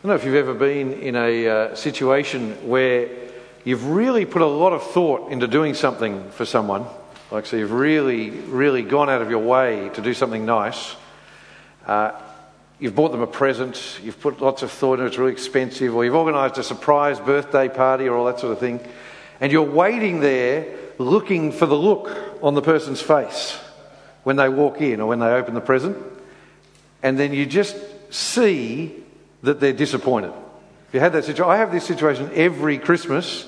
I 0.00 0.04
don't 0.04 0.08
know 0.12 0.16
if 0.16 0.24
you've 0.24 0.34
ever 0.34 0.54
been 0.54 0.94
in 0.94 1.14
a 1.14 1.46
uh, 1.46 1.74
situation 1.74 2.52
where 2.66 3.06
you've 3.64 3.84
really 3.84 4.24
put 4.24 4.40
a 4.40 4.46
lot 4.46 4.72
of 4.72 4.82
thought 4.82 5.30
into 5.30 5.46
doing 5.46 5.74
something 5.74 6.30
for 6.30 6.46
someone. 6.46 6.86
Like, 7.30 7.44
so 7.44 7.58
you've 7.58 7.72
really, 7.72 8.30
really 8.30 8.80
gone 8.80 9.10
out 9.10 9.20
of 9.20 9.28
your 9.28 9.40
way 9.40 9.90
to 9.92 10.00
do 10.00 10.14
something 10.14 10.46
nice. 10.46 10.96
Uh, 11.86 12.12
you've 12.78 12.94
bought 12.94 13.12
them 13.12 13.20
a 13.20 13.26
present, 13.26 14.00
you've 14.02 14.18
put 14.18 14.40
lots 14.40 14.62
of 14.62 14.70
thought 14.70 14.94
into 14.94 15.04
it, 15.04 15.08
it's 15.08 15.18
really 15.18 15.32
expensive, 15.32 15.94
or 15.94 16.02
you've 16.02 16.14
organised 16.14 16.56
a 16.56 16.62
surprise 16.62 17.20
birthday 17.20 17.68
party 17.68 18.08
or 18.08 18.16
all 18.16 18.24
that 18.24 18.40
sort 18.40 18.54
of 18.54 18.58
thing, 18.58 18.80
and 19.38 19.52
you're 19.52 19.70
waiting 19.70 20.20
there 20.20 20.78
looking 20.96 21.52
for 21.52 21.66
the 21.66 21.76
look 21.76 22.10
on 22.42 22.54
the 22.54 22.62
person's 22.62 23.02
face 23.02 23.58
when 24.22 24.36
they 24.36 24.48
walk 24.48 24.80
in 24.80 25.02
or 25.02 25.08
when 25.08 25.18
they 25.18 25.26
open 25.26 25.52
the 25.52 25.60
present, 25.60 25.94
and 27.02 27.18
then 27.18 27.34
you 27.34 27.44
just 27.44 27.76
see 28.10 28.99
that 29.42 29.60
they're 29.60 29.72
disappointed. 29.72 30.32
If 30.88 30.94
you 30.94 31.00
had 31.00 31.12
that 31.12 31.24
situation, 31.24 31.50
I 31.50 31.56
have 31.58 31.72
this 31.72 31.84
situation 31.84 32.30
every 32.34 32.78
Christmas, 32.78 33.46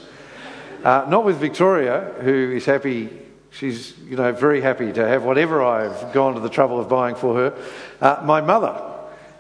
uh, 0.85 1.07
not 1.09 1.25
with 1.25 1.39
Victoria, 1.39 2.15
who 2.21 2.53
is 2.53 2.65
happy. 2.65 3.11
She's, 3.51 3.99
you 3.99 4.17
know, 4.17 4.33
very 4.33 4.61
happy 4.61 4.93
to 4.93 5.07
have 5.09 5.25
whatever 5.25 5.63
I've 5.63 6.13
gone 6.13 6.35
to 6.35 6.41
the 6.41 6.49
trouble 6.49 6.81
of 6.81 6.89
buying 6.89 7.17
for 7.17 7.35
her. 7.35 7.55
Uh, 8.01 8.23
my 8.25 8.41
mother 8.41 8.81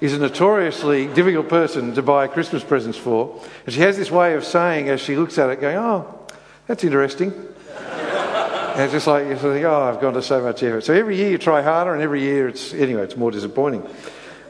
is 0.00 0.12
a 0.12 0.18
notoriously 0.18 1.06
difficult 1.06 1.48
person 1.48 1.94
to 1.94 2.02
buy 2.02 2.26
Christmas 2.26 2.64
presents 2.64 2.98
for, 2.98 3.40
and 3.64 3.72
she 3.72 3.80
has 3.80 3.96
this 3.96 4.10
way 4.10 4.34
of 4.34 4.44
saying, 4.44 4.88
as 4.88 5.00
she 5.00 5.14
looks 5.14 5.38
at 5.38 5.48
it, 5.48 5.60
going, 5.60 5.76
"Oh, 5.76 6.26
that's 6.66 6.82
interesting." 6.82 7.30
and 7.78 8.80
it's 8.80 8.92
just 8.92 9.06
like 9.06 9.28
you 9.28 9.36
think, 9.36 9.64
"Oh, 9.64 9.82
I've 9.82 10.00
gone 10.00 10.14
to 10.14 10.22
so 10.22 10.42
much 10.42 10.64
effort." 10.64 10.82
So 10.82 10.92
every 10.92 11.16
year 11.16 11.30
you 11.30 11.38
try 11.38 11.62
harder, 11.62 11.94
and 11.94 12.02
every 12.02 12.20
year 12.20 12.48
it's 12.48 12.74
anyway, 12.74 13.02
it's 13.02 13.16
more 13.16 13.30
disappointing. 13.30 13.88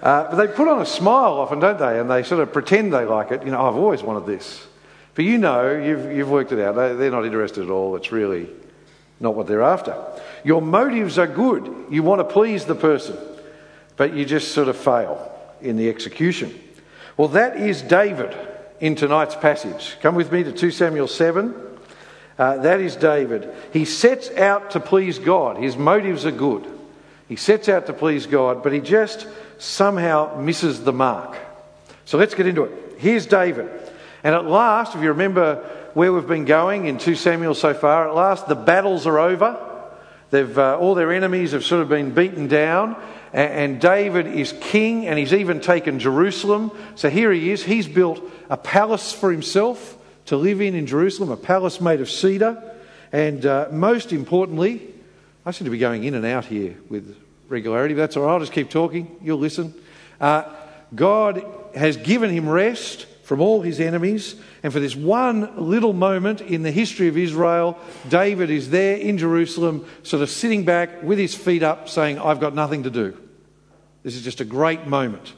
Uh, 0.02 0.24
but 0.30 0.34
they 0.34 0.52
put 0.52 0.66
on 0.66 0.82
a 0.82 0.86
smile 0.86 1.34
often, 1.34 1.60
don't 1.60 1.78
they? 1.78 2.00
And 2.00 2.10
they 2.10 2.24
sort 2.24 2.40
of 2.40 2.52
pretend 2.52 2.92
they 2.92 3.04
like 3.04 3.30
it. 3.30 3.44
You 3.44 3.52
know, 3.52 3.66
I've 3.66 3.76
always 3.76 4.02
wanted 4.02 4.26
this. 4.26 4.66
But 5.14 5.24
you 5.24 5.38
know, 5.38 5.76
you've, 5.76 6.10
you've 6.16 6.30
worked 6.30 6.50
it 6.52 6.58
out. 6.58 6.74
They, 6.74 6.94
they're 6.94 7.10
not 7.10 7.24
interested 7.24 7.64
at 7.64 7.70
all. 7.70 7.94
It's 7.94 8.10
really 8.10 8.48
not 9.20 9.34
what 9.34 9.46
they're 9.46 9.62
after. 9.62 9.96
Your 10.42 10.60
motives 10.60 11.18
are 11.18 11.28
good. 11.28 11.86
You 11.90 12.02
want 12.02 12.20
to 12.20 12.24
please 12.24 12.64
the 12.64 12.74
person, 12.74 13.16
but 13.96 14.14
you 14.14 14.24
just 14.24 14.52
sort 14.52 14.68
of 14.68 14.76
fail 14.76 15.30
in 15.60 15.76
the 15.76 15.88
execution. 15.88 16.58
Well, 17.16 17.28
that 17.28 17.56
is 17.56 17.82
David 17.82 18.36
in 18.80 18.96
tonight's 18.96 19.36
passage. 19.36 19.96
Come 20.00 20.16
with 20.16 20.32
me 20.32 20.42
to 20.42 20.52
2 20.52 20.72
Samuel 20.72 21.06
7. 21.06 21.54
Uh, 22.38 22.56
that 22.58 22.80
is 22.80 22.96
David. 22.96 23.48
He 23.72 23.84
sets 23.84 24.30
out 24.32 24.72
to 24.72 24.80
please 24.80 25.20
God. 25.20 25.58
His 25.58 25.76
motives 25.76 26.26
are 26.26 26.32
good. 26.32 26.66
He 27.28 27.36
sets 27.36 27.68
out 27.68 27.86
to 27.86 27.92
please 27.92 28.26
God, 28.26 28.62
but 28.62 28.72
he 28.72 28.80
just 28.80 29.28
somehow 29.62 30.40
misses 30.40 30.82
the 30.82 30.92
mark. 30.92 31.36
So 32.04 32.18
let's 32.18 32.34
get 32.34 32.46
into 32.46 32.64
it. 32.64 32.98
Here's 32.98 33.26
David. 33.26 33.70
And 34.24 34.34
at 34.34 34.44
last, 34.44 34.96
if 34.96 35.02
you 35.02 35.08
remember 35.08 35.56
where 35.94 36.12
we've 36.12 36.26
been 36.26 36.46
going 36.46 36.86
in 36.86 36.98
2 36.98 37.14
Samuel 37.14 37.54
so 37.54 37.72
far, 37.72 38.08
at 38.08 38.14
last 38.14 38.48
the 38.48 38.56
battles 38.56 39.06
are 39.06 39.20
over. 39.20 39.68
They've, 40.30 40.58
uh, 40.58 40.78
all 40.78 40.94
their 40.94 41.12
enemies 41.12 41.52
have 41.52 41.64
sort 41.64 41.80
of 41.80 41.88
been 41.88 42.10
beaten 42.10 42.48
down. 42.48 42.96
And, 43.32 43.52
and 43.52 43.80
David 43.80 44.26
is 44.26 44.52
king, 44.60 45.06
and 45.06 45.16
he's 45.16 45.32
even 45.32 45.60
taken 45.60 46.00
Jerusalem. 46.00 46.72
So 46.96 47.08
here 47.08 47.30
he 47.30 47.52
is. 47.52 47.62
He's 47.62 47.86
built 47.86 48.20
a 48.50 48.56
palace 48.56 49.12
for 49.12 49.30
himself 49.30 49.96
to 50.26 50.36
live 50.36 50.60
in 50.60 50.74
in 50.74 50.86
Jerusalem, 50.86 51.30
a 51.30 51.36
palace 51.36 51.80
made 51.80 52.00
of 52.00 52.10
cedar. 52.10 52.60
And 53.12 53.46
uh, 53.46 53.68
most 53.70 54.12
importantly, 54.12 54.82
I 55.46 55.52
seem 55.52 55.66
to 55.66 55.70
be 55.70 55.78
going 55.78 56.02
in 56.02 56.14
and 56.14 56.26
out 56.26 56.46
here 56.46 56.76
with 56.88 57.21
regularity, 57.52 57.94
but 57.94 58.00
that's 58.00 58.16
all 58.16 58.24
right. 58.24 58.32
I'll 58.32 58.40
just 58.40 58.52
keep 58.52 58.70
talking. 58.70 59.16
You'll 59.22 59.38
listen. 59.38 59.74
Uh, 60.20 60.44
God 60.94 61.44
has 61.74 61.96
given 61.96 62.30
him 62.30 62.48
rest 62.48 63.06
from 63.22 63.40
all 63.40 63.62
his 63.62 63.78
enemies. 63.78 64.34
And 64.62 64.72
for 64.72 64.80
this 64.80 64.96
one 64.96 65.68
little 65.68 65.92
moment 65.92 66.40
in 66.40 66.62
the 66.62 66.70
history 66.70 67.08
of 67.08 67.16
Israel, 67.16 67.78
David 68.08 68.50
is 68.50 68.70
there 68.70 68.96
in 68.96 69.18
Jerusalem, 69.18 69.86
sort 70.02 70.22
of 70.22 70.30
sitting 70.30 70.64
back 70.64 71.02
with 71.02 71.18
his 71.18 71.34
feet 71.34 71.62
up, 71.62 71.88
saying, 71.88 72.18
I've 72.18 72.40
got 72.40 72.54
nothing 72.54 72.82
to 72.82 72.90
do. 72.90 73.16
This 74.02 74.16
is 74.16 74.22
just 74.22 74.40
a 74.40 74.44
great 74.44 74.86
moment. 74.86 75.32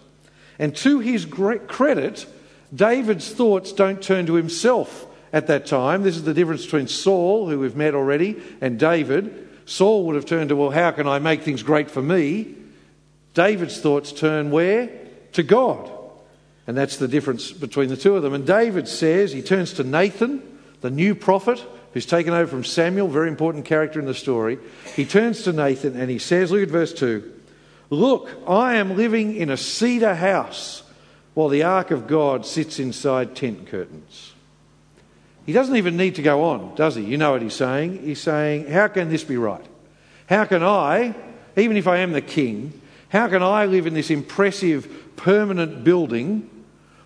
And 0.58 0.74
to 0.76 1.00
his 1.00 1.26
great 1.26 1.68
credit, 1.68 2.26
David's 2.74 3.30
thoughts 3.30 3.72
don't 3.72 4.02
turn 4.02 4.26
to 4.26 4.34
himself 4.34 5.06
at 5.32 5.48
that 5.48 5.66
time. 5.66 6.02
This 6.02 6.16
is 6.16 6.24
the 6.24 6.34
difference 6.34 6.64
between 6.64 6.88
Saul, 6.88 7.48
who 7.48 7.60
we've 7.60 7.76
met 7.76 7.94
already, 7.94 8.40
and 8.60 8.78
David. 8.78 9.48
Saul 9.66 10.04
would 10.06 10.16
have 10.16 10.26
turned 10.26 10.50
to, 10.50 10.56
well, 10.56 10.70
how 10.70 10.90
can 10.90 11.06
I 11.06 11.18
make 11.18 11.42
things 11.42 11.62
great 11.62 11.90
for 11.90 12.02
me? 12.02 12.54
David's 13.34 13.80
thoughts 13.80 14.12
turn 14.12 14.50
where? 14.50 14.90
To 15.32 15.42
God. 15.42 15.90
And 16.66 16.76
that's 16.76 16.96
the 16.96 17.08
difference 17.08 17.50
between 17.52 17.88
the 17.88 17.96
two 17.96 18.16
of 18.16 18.22
them. 18.22 18.34
And 18.34 18.46
David 18.46 18.88
says, 18.88 19.32
he 19.32 19.42
turns 19.42 19.74
to 19.74 19.84
Nathan, 19.84 20.42
the 20.80 20.90
new 20.90 21.14
prophet, 21.14 21.62
who's 21.92 22.06
taken 22.06 22.32
over 22.32 22.50
from 22.50 22.64
Samuel, 22.64 23.08
very 23.08 23.28
important 23.28 23.64
character 23.64 24.00
in 24.00 24.06
the 24.06 24.14
story. 24.14 24.58
He 24.96 25.04
turns 25.04 25.42
to 25.42 25.52
Nathan 25.52 25.98
and 25.98 26.10
he 26.10 26.18
says, 26.18 26.50
look 26.50 26.62
at 26.62 26.68
verse 26.68 26.92
2 26.92 27.32
Look, 27.90 28.30
I 28.46 28.76
am 28.76 28.96
living 28.96 29.36
in 29.36 29.50
a 29.50 29.56
cedar 29.56 30.14
house 30.14 30.82
while 31.34 31.48
the 31.48 31.62
ark 31.62 31.90
of 31.90 32.06
God 32.06 32.46
sits 32.46 32.78
inside 32.78 33.36
tent 33.36 33.66
curtains. 33.66 34.33
He 35.46 35.52
doesn't 35.52 35.76
even 35.76 35.96
need 35.96 36.14
to 36.14 36.22
go 36.22 36.44
on, 36.44 36.74
does 36.74 36.94
he? 36.94 37.02
You 37.02 37.18
know 37.18 37.32
what 37.32 37.42
he's 37.42 37.54
saying. 37.54 38.02
He's 38.02 38.20
saying, 38.20 38.66
How 38.68 38.88
can 38.88 39.10
this 39.10 39.24
be 39.24 39.36
right? 39.36 39.64
How 40.26 40.44
can 40.46 40.62
I, 40.62 41.14
even 41.56 41.76
if 41.76 41.86
I 41.86 41.98
am 41.98 42.12
the 42.12 42.22
king, 42.22 42.80
how 43.10 43.28
can 43.28 43.42
I 43.42 43.66
live 43.66 43.86
in 43.86 43.94
this 43.94 44.10
impressive 44.10 45.16
permanent 45.16 45.84
building 45.84 46.50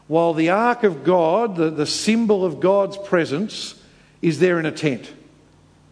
while 0.06 0.32
the 0.34 0.50
ark 0.50 0.84
of 0.84 1.04
God, 1.04 1.56
the, 1.56 1.68
the 1.68 1.86
symbol 1.86 2.44
of 2.44 2.60
God's 2.60 2.96
presence, 2.96 3.74
is 4.22 4.38
there 4.38 4.58
in 4.58 4.66
a 4.66 4.72
tent? 4.72 5.12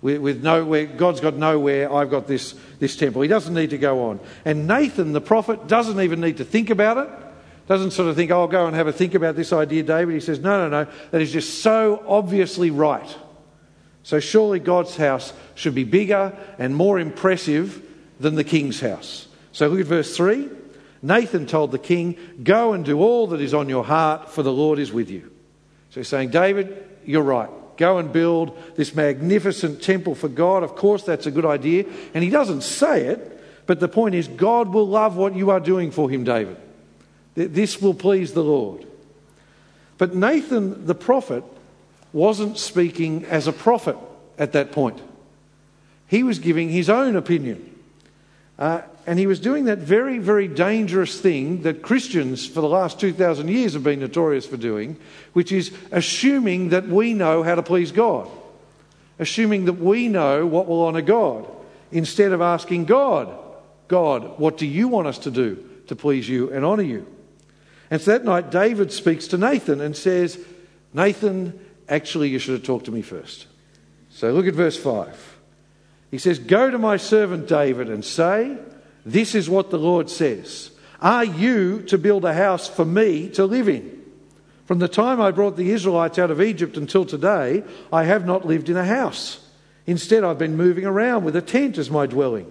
With, 0.01 0.21
with 0.21 0.43
nowhere, 0.43 0.87
God's 0.87 1.21
got 1.21 1.35
nowhere, 1.35 1.93
I've 1.93 2.11
got 2.11 2.27
this, 2.27 2.55
this 2.79 2.97
temple. 2.97 3.23
He 3.23 3.29
doesn't 3.29 3.53
need 3.53 3.71
to 3.71 3.79
go 3.79 4.09
on. 4.11 4.21
And 4.45 4.67
Nathan, 4.67 5.13
the 5.13 5.21
prophet, 5.21 5.67
doesn't 5.67 6.01
even 6.01 6.21
need 6.21 6.37
to 6.37 6.45
think 6.45 6.71
about 6.71 6.99
it. 6.99 7.26
Doesn't 7.67 7.91
sort 7.91 8.09
of 8.09 8.17
think, 8.17 8.31
oh, 8.31 8.41
I'll 8.41 8.49
go 8.49 8.67
and 8.67 8.77
have 8.77 8.87
a 8.87 8.93
think 8.93 9.15
about 9.15 9.35
this 9.35 9.53
idea, 9.53 9.83
David. 9.83 10.15
He 10.15 10.21
says, 10.21 10.39
no, 10.39 10.69
no, 10.69 10.85
no, 10.85 10.91
that 11.11 11.21
is 11.21 11.33
just 11.33 11.63
so 11.63 12.03
obviously 12.07 12.71
right. 12.71 13.17
So 14.05 14.21
surely 14.21 14.61
God's 14.61 14.97
house 14.97 15.33
should 15.57 15.75
be 15.75 15.83
bigger 15.83 16.33
and 16.59 16.77
more 16.77 17.01
impressive 17.01 17.83
than 18.21 18.37
the 18.37 18.45
king's 18.45 18.81
house. 18.81 19.27
So 19.51 19.67
look 19.67 19.81
at 19.81 19.87
verse 19.87 20.17
3. 20.17 20.49
Nathan 21.03 21.47
told 21.47 21.73
the 21.73 21.79
king, 21.79 22.17
Go 22.43 22.73
and 22.73 22.85
do 22.85 23.01
all 23.01 23.27
that 23.29 23.41
is 23.41 23.53
on 23.53 23.69
your 23.69 23.85
heart, 23.85 24.31
for 24.31 24.45
the 24.45 24.53
Lord 24.53 24.79
is 24.79 24.93
with 24.93 25.11
you. 25.11 25.33
So 25.91 26.01
he's 26.01 26.09
saying, 26.09 26.31
David, 26.31 26.87
you're 27.05 27.23
right. 27.23 27.51
Go 27.77 27.99
and 27.99 28.13
build 28.13 28.57
this 28.77 28.95
magnificent 28.95 29.83
temple 29.83 30.15
for 30.15 30.29
God. 30.29 30.63
Of 30.63 30.77
course, 30.77 31.03
that's 31.03 31.27
a 31.27 31.31
good 31.31 31.45
idea. 31.45 31.85
And 32.15 32.23
he 32.23 32.31
doesn't 32.31 32.63
say 32.63 33.07
it, 33.07 33.67
but 33.67 33.81
the 33.81 33.89
point 33.89 34.15
is, 34.15 34.29
God 34.29 34.69
will 34.69 34.87
love 34.87 35.17
what 35.17 35.35
you 35.35 35.51
are 35.51 35.61
doing 35.61 35.91
for 35.91 36.09
him, 36.09 36.25
David. 36.25 36.57
This 37.37 37.81
will 37.81 37.95
please 37.95 38.33
the 38.33 38.43
Lord. 38.43 38.87
But 39.99 40.15
Nathan 40.15 40.87
the 40.87 40.95
prophet 40.95 41.45
wasn't 42.13 42.59
speaking 42.59 43.25
as 43.27 43.47
a 43.47 43.53
prophet 43.53 43.97
at 44.39 44.53
that 44.53 44.73
point. 44.73 45.01
He 46.09 46.23
was 46.23 46.39
giving 46.39 46.71
his 46.71 46.89
own 46.89 47.15
opinion. 47.15 47.75
Uh, 48.59 48.81
and 49.07 49.19
he 49.19 49.27
was 49.27 49.39
doing 49.39 49.67
that 49.67 49.79
very, 49.79 50.19
very 50.19 50.49
dangerous 50.49 51.21
thing 51.21 51.63
that 51.63 51.83
Christians 51.83 52.47
for 52.47 52.61
the 52.61 52.69
last 52.69 52.99
2,000 52.99 53.49
years 53.49 53.75
have 53.75 53.85
been 53.85 54.01
notorious 54.01 54.47
for 54.47 54.57
doing, 54.57 54.97
which 55.33 55.53
is 55.53 55.73
assuming 55.93 56.71
that 56.71 56.89
we 56.89 57.13
know 57.13 57.43
how 57.43 57.55
to 57.55 57.63
please 57.63 57.93
God, 57.93 58.29
assuming 59.19 59.67
that 59.67 59.75
we 59.75 60.09
know 60.09 60.47
what 60.47 60.67
will 60.67 60.87
honour 60.87 61.03
God, 61.03 61.47
instead 61.93 62.33
of 62.33 62.41
asking 62.41 62.87
God, 62.87 63.33
God, 63.89 64.39
what 64.39 64.57
do 64.57 64.67
you 64.67 64.89
want 64.89 65.07
us 65.07 65.19
to 65.19 65.31
do 65.31 65.63
to 65.87 65.95
please 65.95 66.29
you 66.29 66.51
and 66.51 66.65
honour 66.65 66.83
you? 66.83 67.07
And 67.91 68.01
so 68.01 68.13
that 68.13 68.25
night, 68.25 68.51
David 68.51 68.93
speaks 68.93 69.29
to 69.29 69.39
Nathan 69.39 69.81
and 69.81 69.97
says, 69.97 70.39
Nathan, 70.93 71.59
actually, 71.89 72.29
you 72.29 72.39
should 72.39 72.55
have 72.55 72.65
talked 72.65 72.87
to 72.87 72.93
me 72.93 73.03
first. 73.03 73.47
So 74.11 74.33
look 74.33 74.47
at 74.47 74.55
verse 74.55 74.77
5. 74.77 75.37
He 76.11 76.19
says, 76.19 76.39
Go 76.39 76.71
to 76.71 76.79
my 76.79 76.97
servant 76.97 77.49
David 77.49 77.91
and 77.91 78.05
say, 78.05 78.57
This 79.05 79.35
is 79.35 79.51
what 79.51 79.71
the 79.71 79.79
Lord 79.79 80.09
says. 80.11 80.71
Are 81.01 81.25
you 81.25 81.83
to 81.83 81.99
build 81.99 82.25
a 82.25 82.35
house 82.35 82.67
for 82.67 82.85
me 82.85 83.29
to 83.31 83.45
live 83.45 83.69
in? 83.69 83.97
From 84.65 84.79
the 84.79 84.89
time 84.89 85.21
I 85.21 85.31
brought 85.31 85.57
the 85.57 85.71
Israelites 85.71 86.19
out 86.19 86.31
of 86.31 86.41
Egypt 86.41 86.77
until 86.77 87.05
today, 87.05 87.63
I 87.93 88.05
have 88.05 88.27
not 88.27 88.47
lived 88.47 88.69
in 88.69 88.77
a 88.77 88.85
house. 88.85 89.47
Instead, 89.87 90.25
I've 90.25 90.39
been 90.39 90.57
moving 90.57 90.85
around 90.85 91.25
with 91.25 91.37
a 91.37 91.43
tent 91.43 91.79
as 91.79 91.91
my 91.91 92.07
dwelling. 92.07 92.51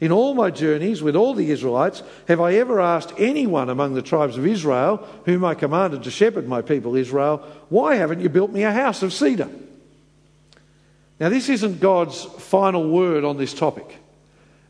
In 0.00 0.12
all 0.12 0.34
my 0.34 0.50
journeys 0.50 1.02
with 1.02 1.16
all 1.16 1.34
the 1.34 1.50
Israelites, 1.50 2.02
have 2.28 2.40
I 2.40 2.54
ever 2.54 2.80
asked 2.80 3.12
anyone 3.18 3.70
among 3.70 3.94
the 3.94 4.02
tribes 4.02 4.36
of 4.36 4.46
Israel, 4.46 5.06
whom 5.24 5.44
I 5.44 5.54
commanded 5.54 6.02
to 6.02 6.10
shepherd 6.10 6.46
my 6.46 6.62
people 6.62 6.96
Israel, 6.96 7.38
why 7.68 7.96
haven't 7.96 8.20
you 8.20 8.28
built 8.28 8.50
me 8.50 8.62
a 8.62 8.72
house 8.72 9.02
of 9.02 9.12
cedar? 9.12 9.48
Now, 11.18 11.30
this 11.30 11.48
isn't 11.48 11.80
God's 11.80 12.22
final 12.22 12.90
word 12.90 13.24
on 13.24 13.38
this 13.38 13.54
topic. 13.54 13.98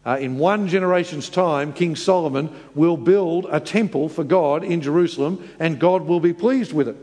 Uh, 0.04 0.18
in 0.20 0.38
one 0.38 0.68
generation's 0.68 1.28
time, 1.28 1.72
King 1.72 1.96
Solomon 1.96 2.54
will 2.76 2.96
build 2.96 3.46
a 3.50 3.58
temple 3.58 4.08
for 4.08 4.22
God 4.22 4.62
in 4.62 4.80
Jerusalem, 4.80 5.48
and 5.58 5.80
God 5.80 6.02
will 6.02 6.20
be 6.20 6.32
pleased 6.32 6.72
with 6.72 6.86
it. 6.86 6.96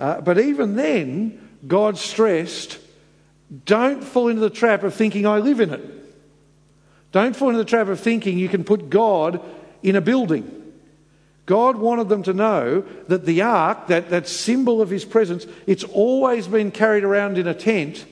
Uh, 0.00 0.20
but 0.20 0.40
even 0.40 0.74
then, 0.74 1.58
God 1.68 1.96
stressed 1.96 2.80
don't 3.64 4.02
fall 4.02 4.28
into 4.28 4.40
the 4.40 4.50
trap 4.50 4.82
of 4.82 4.94
thinking 4.94 5.24
I 5.26 5.38
live 5.38 5.60
in 5.60 5.72
it. 5.72 5.95
Don't 7.16 7.34
fall 7.34 7.48
into 7.48 7.56
the 7.56 7.64
trap 7.64 7.88
of 7.88 7.98
thinking 7.98 8.38
you 8.38 8.50
can 8.50 8.62
put 8.62 8.90
God 8.90 9.40
in 9.82 9.96
a 9.96 10.02
building. 10.02 10.52
God 11.46 11.76
wanted 11.76 12.10
them 12.10 12.22
to 12.24 12.34
know 12.34 12.82
that 13.08 13.24
the 13.24 13.40
ark, 13.40 13.86
that, 13.86 14.10
that 14.10 14.28
symbol 14.28 14.82
of 14.82 14.90
his 14.90 15.06
presence, 15.06 15.46
it's 15.66 15.82
always 15.82 16.46
been 16.46 16.70
carried 16.70 17.04
around 17.04 17.38
in 17.38 17.46
a 17.46 17.54
tent 17.54 18.04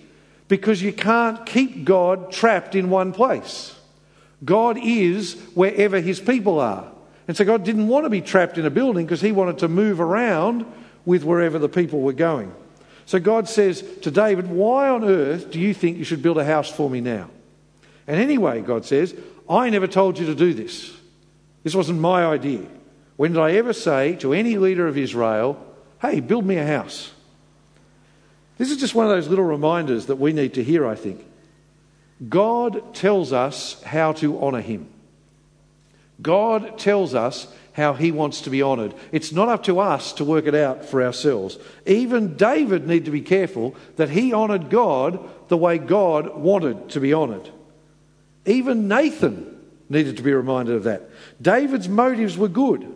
because 0.49 0.81
you 0.81 0.91
can't 0.91 1.45
keep 1.45 1.85
God 1.85 2.33
trapped 2.33 2.75
in 2.75 2.89
one 2.89 3.13
place. 3.13 3.79
God 4.43 4.79
is 4.83 5.35
wherever 5.53 6.01
his 6.01 6.19
people 6.19 6.59
are. 6.59 6.91
And 7.29 7.37
so 7.37 7.45
God 7.45 7.63
didn't 7.63 7.89
want 7.89 8.07
to 8.07 8.11
be 8.11 8.23
trapped 8.23 8.57
in 8.57 8.65
a 8.65 8.71
building 8.71 9.05
because 9.05 9.21
he 9.21 9.33
wanted 9.33 9.59
to 9.59 9.69
move 9.69 10.01
around 10.01 10.65
with 11.05 11.25
wherever 11.25 11.59
the 11.59 11.69
people 11.69 12.01
were 12.01 12.15
going. 12.15 12.55
So 13.05 13.21
God 13.21 13.51
says 13.51 13.85
to 14.01 14.11
David, 14.11 14.47
Why 14.47 14.89
on 14.89 15.05
earth 15.05 15.51
do 15.51 15.61
you 15.61 15.75
think 15.75 15.99
you 15.99 16.05
should 16.05 16.23
build 16.23 16.39
a 16.39 16.45
house 16.47 16.71
for 16.71 16.89
me 16.89 17.03
now? 17.03 17.29
And 18.07 18.21
anyway, 18.21 18.61
God 18.61 18.85
says, 18.85 19.15
I 19.49 19.71
never 19.71 19.87
told 19.87 20.19
you 20.19 20.27
to 20.27 20.35
do 20.35 20.55
this. 20.55 20.93
This 21.63 21.75
wasn't 21.75 22.01
my 22.01 22.25
idea. 22.27 22.67
When 23.17 23.33
did 23.33 23.41
I 23.41 23.53
ever 23.53 23.73
say 23.73 24.17
to 24.17 24.33
any 24.33 24.59
leader 24.59 24.87
of 24.87 24.99
Israel, 24.99 25.65
Hey, 26.01 26.21
build 26.21 26.45
me 26.45 26.57
a 26.57 26.67
house? 26.67 27.13
This 28.59 28.71
is 28.71 28.77
just 28.77 28.95
one 28.95 29.07
of 29.07 29.11
those 29.11 29.29
little 29.29 29.45
reminders 29.45 30.07
that 30.07 30.17
we 30.17 30.33
need 30.33 30.55
to 30.55 30.65
hear, 30.65 30.87
I 30.87 30.95
think. 30.95 31.25
God 32.29 32.95
tells 32.95 33.33
us 33.33 33.83
how 33.83 34.13
to 34.15 34.41
honour 34.41 34.61
Him. 34.61 34.89
God 36.23 36.79
tells 36.79 37.15
us 37.15 37.49
how 37.73 37.95
He 37.95 38.13
wants 38.13 38.43
to 38.43 38.51
be 38.51 38.63
honoured. 38.63 38.95
It's 39.11 39.33
not 39.33 39.49
up 39.49 39.65
to 39.65 39.81
us 39.81 40.13
to 40.15 40.25
work 40.25 40.47
it 40.47 40.55
out 40.55 40.85
for 40.85 41.03
ourselves. 41.03 41.59
Even 41.87 42.37
David 42.37 42.87
needed 42.87 43.07
to 43.07 43.11
be 43.11 43.23
careful 43.23 43.75
that 43.97 44.11
he 44.11 44.33
honoured 44.33 44.71
God 44.71 45.19
the 45.49 45.57
way 45.57 45.79
God 45.79 46.37
wanted 46.37 46.91
to 46.91 47.01
be 47.01 47.13
honoured. 47.13 47.51
Even 48.47 48.89
Nathan 48.89 49.59
needed 49.89 50.17
to 50.17 50.23
be 50.23 50.33
reminded 50.33 50.75
of 50.75 50.85
that. 50.85 51.09
David's 51.41 51.89
motives 51.89 52.37
were 52.37 52.49
good. 52.49 52.93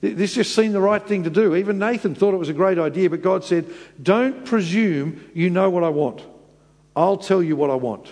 This 0.00 0.34
just 0.34 0.54
seemed 0.54 0.74
the 0.74 0.80
right 0.80 1.06
thing 1.06 1.24
to 1.24 1.30
do. 1.30 1.54
Even 1.54 1.78
Nathan 1.78 2.14
thought 2.14 2.32
it 2.32 2.38
was 2.38 2.48
a 2.48 2.54
great 2.54 2.78
idea, 2.78 3.10
but 3.10 3.20
God 3.20 3.44
said, 3.44 3.66
Don't 4.02 4.46
presume 4.46 5.30
you 5.34 5.50
know 5.50 5.68
what 5.68 5.84
I 5.84 5.90
want. 5.90 6.22
I'll 6.96 7.18
tell 7.18 7.42
you 7.42 7.54
what 7.54 7.70
I 7.70 7.74
want. 7.74 8.08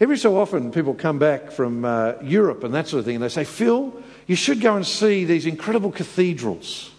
Every 0.00 0.18
so 0.18 0.38
often, 0.38 0.70
people 0.70 0.94
come 0.94 1.18
back 1.18 1.50
from 1.50 1.84
uh, 1.84 2.14
Europe 2.22 2.64
and 2.64 2.74
that 2.74 2.88
sort 2.88 3.00
of 3.00 3.04
thing, 3.04 3.16
and 3.16 3.24
they 3.24 3.28
say, 3.28 3.44
Phil, 3.44 4.00
you 4.26 4.36
should 4.36 4.60
go 4.60 4.76
and 4.76 4.86
see 4.86 5.24
these 5.24 5.46
incredible 5.46 5.90
cathedrals 5.90 6.92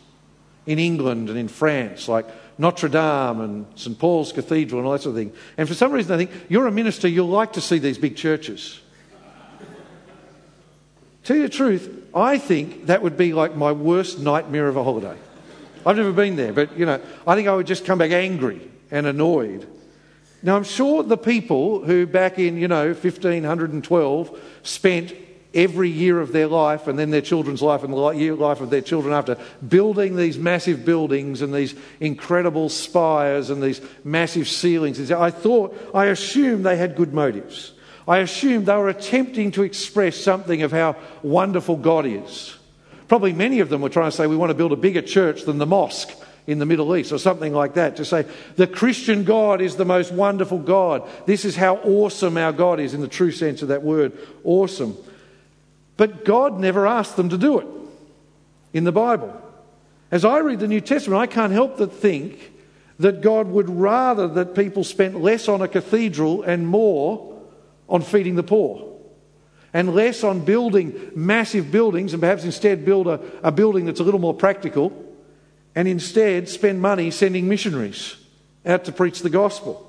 in 0.70 0.78
England 0.78 1.30
and 1.30 1.38
in 1.40 1.48
France, 1.48 2.08
like 2.08 2.28
Notre 2.60 2.90
Dame 2.90 3.42
and 3.42 3.66
St. 3.74 3.98
Paul's 3.98 4.32
Cathedral 4.32 4.78
and 4.78 4.86
all 4.86 4.94
that 4.94 5.02
sort 5.02 5.16
of 5.16 5.18
thing. 5.18 5.34
And 5.58 5.68
for 5.68 5.74
some 5.74 5.92
reason, 5.92 6.14
I 6.14 6.18
think 6.18 6.30
you're 6.48 6.68
a 6.68 6.72
minister, 6.72 7.08
you'll 7.08 7.28
like 7.28 7.54
to 7.54 7.62
see 7.62 7.80
these 7.80 7.98
big 7.98 8.16
churches. 8.16 8.80
Tell 11.24 11.38
you 11.38 11.42
the 11.42 11.50
truth, 11.50 12.08
I 12.14 12.38
think 12.38 12.86
that 12.86 13.02
would 13.02 13.18
be 13.18 13.34
like 13.34 13.56
my 13.56 13.72
worst 13.72 14.20
nightmare 14.20 14.68
of 14.68 14.78
a 14.78 14.84
holiday. 14.84 15.18
I've 15.88 15.98
never 15.98 16.12
been 16.12 16.36
there, 16.36 16.54
but 16.54 16.78
you 16.78 16.86
know, 16.86 17.02
I 17.26 17.34
think 17.34 17.48
I 17.48 17.56
would 17.56 17.66
just 17.66 17.84
come 17.84 17.98
back 17.98 18.12
angry 18.12 18.62
and 18.92 19.08
annoyed. 19.08 19.68
Now, 20.44 20.56
I'm 20.56 20.64
sure 20.64 21.02
the 21.02 21.18
people 21.18 21.84
who 21.84 22.06
back 22.06 22.38
in, 22.38 22.58
you 22.58 22.68
know, 22.68 22.90
1512 22.90 24.40
spent 24.62 25.14
every 25.54 25.90
year 25.90 26.20
of 26.20 26.32
their 26.32 26.48
life 26.48 26.88
and 26.88 27.00
then 27.00 27.10
their 27.10 27.22
children's 27.22 27.62
life 27.62 27.84
and 27.84 27.92
the 27.92 27.98
life 27.98 28.62
of 28.62 28.70
their 28.70 28.82
children 28.82 29.14
after 29.14 29.38
building 29.68 30.16
these 30.16 30.38
massive 30.38 30.86
buildings 30.86 31.42
and 31.42 31.54
these 31.54 31.74
incredible 32.00 32.70
spires 32.70 33.50
and 33.50 33.62
these 33.62 33.82
massive 34.04 34.48
ceilings. 34.48 35.12
I 35.12 35.32
thought, 35.32 35.76
I 35.94 36.06
assumed 36.06 36.66
they 36.66 36.78
had 36.78 36.96
good 36.96 37.14
motives. 37.14 37.74
I 38.08 38.20
assumed 38.20 38.68
they 38.68 38.76
were 38.76 38.90
attempting 38.90 39.52
to 39.52 39.64
express 39.64 40.16
something 40.18 40.62
of 40.62 40.72
how 40.72 40.96
wonderful 41.24 41.78
God 41.78 42.06
is. 42.06 42.56
Probably 43.08 43.34
many 43.34 43.60
of 43.60 43.70
them 43.70 43.82
were 43.82 43.90
trying 43.90 44.12
to 44.12 44.16
say, 44.16 44.28
we 44.28 44.36
want 44.36 44.52
to 44.52 44.56
build 44.56 44.72
a 44.72 44.76
bigger 44.76 45.02
church 45.02 45.44
than 45.44 45.58
the 45.58 45.66
mosque 45.66 46.12
in 46.46 46.58
the 46.60 46.66
Middle 46.66 46.96
East 46.96 47.12
or 47.12 47.20
something 47.20 47.54
like 47.54 47.76
that 47.76 47.96
to 47.98 48.06
say 48.06 48.26
the 48.56 48.66
Christian 48.66 49.24
God 49.24 49.62
is 49.62 49.76
the 49.76 49.86
most 49.86 50.12
wonderful 50.12 50.58
God. 50.58 51.08
This 51.28 51.46
is 51.46 51.56
how 51.56 51.78
awesome 51.78 52.38
our 52.38 52.52
God 52.52 52.80
is 52.80 52.96
in 52.96 53.02
the 53.02 53.08
true 53.08 53.32
sense 53.32 53.62
of 53.62 53.68
that 53.68 53.84
word, 53.84 54.18
awesome. 54.44 54.98
But 56.00 56.24
God 56.24 56.62
never 56.62 56.88
asked 56.88 57.18
them 57.18 57.28
to 57.28 57.38
do 57.38 57.60
it 57.60 57.68
in 58.72 58.86
the 58.86 58.92
Bible. 58.94 59.36
As 60.12 60.24
I 60.24 60.38
read 60.38 60.62
the 60.62 60.68
New 60.70 60.80
Testament, 60.80 61.20
I 61.20 61.28
can't 61.28 61.52
help 61.52 61.78
but 61.78 61.92
think 61.92 62.54
that 63.00 63.20
God 63.20 63.48
would 63.48 63.70
rather 63.70 64.26
that 64.30 64.56
people 64.56 64.86
spent 64.86 65.20
less 65.20 65.50
on 65.50 65.62
a 65.62 65.68
cathedral 65.68 66.42
and 66.44 66.66
more 66.66 67.38
on 67.90 68.02
feeding 68.02 68.36
the 68.36 68.44
poor 68.44 68.98
and 69.74 69.94
less 69.94 70.24
on 70.24 70.46
building 70.46 71.12
massive 71.16 71.70
buildings 71.70 72.14
and 72.14 72.22
perhaps 72.22 72.46
instead 72.46 72.86
build 72.86 73.08
a, 73.08 73.20
a 73.44 73.52
building 73.52 73.84
that's 73.84 74.00
a 74.00 74.04
little 74.04 74.22
more 74.22 74.34
practical 74.34 74.94
and 75.76 75.86
instead 75.86 76.48
spend 76.48 76.82
money 76.82 77.12
sending 77.12 77.50
missionaries 77.50 78.16
out 78.66 78.86
to 78.86 78.94
preach 78.94 79.20
the 79.20 79.30
gospel. 79.30 79.86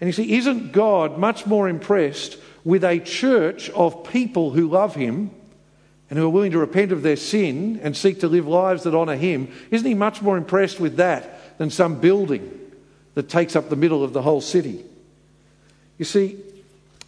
And 0.00 0.08
you 0.08 0.12
see, 0.12 0.32
isn't 0.38 0.72
God 0.72 1.18
much 1.18 1.46
more 1.46 1.68
impressed 1.68 2.36
with 2.64 2.84
a 2.84 2.98
church 3.00 3.70
of 3.70 4.04
people 4.04 4.50
who 4.50 4.68
love 4.68 4.94
Him 4.94 5.30
and 6.08 6.18
who 6.18 6.26
are 6.26 6.30
willing 6.30 6.52
to 6.52 6.58
repent 6.58 6.92
of 6.92 7.02
their 7.02 7.16
sin 7.16 7.80
and 7.82 7.96
seek 7.96 8.20
to 8.20 8.28
live 8.28 8.46
lives 8.46 8.82
that 8.84 8.94
honour 8.94 9.16
Him? 9.16 9.52
Isn't 9.70 9.86
He 9.86 9.94
much 9.94 10.22
more 10.22 10.36
impressed 10.36 10.80
with 10.80 10.96
that 10.96 11.58
than 11.58 11.70
some 11.70 12.00
building 12.00 12.58
that 13.14 13.28
takes 13.28 13.56
up 13.56 13.68
the 13.68 13.76
middle 13.76 14.04
of 14.04 14.12
the 14.12 14.22
whole 14.22 14.40
city? 14.40 14.84
You 15.98 16.04
see, 16.04 16.38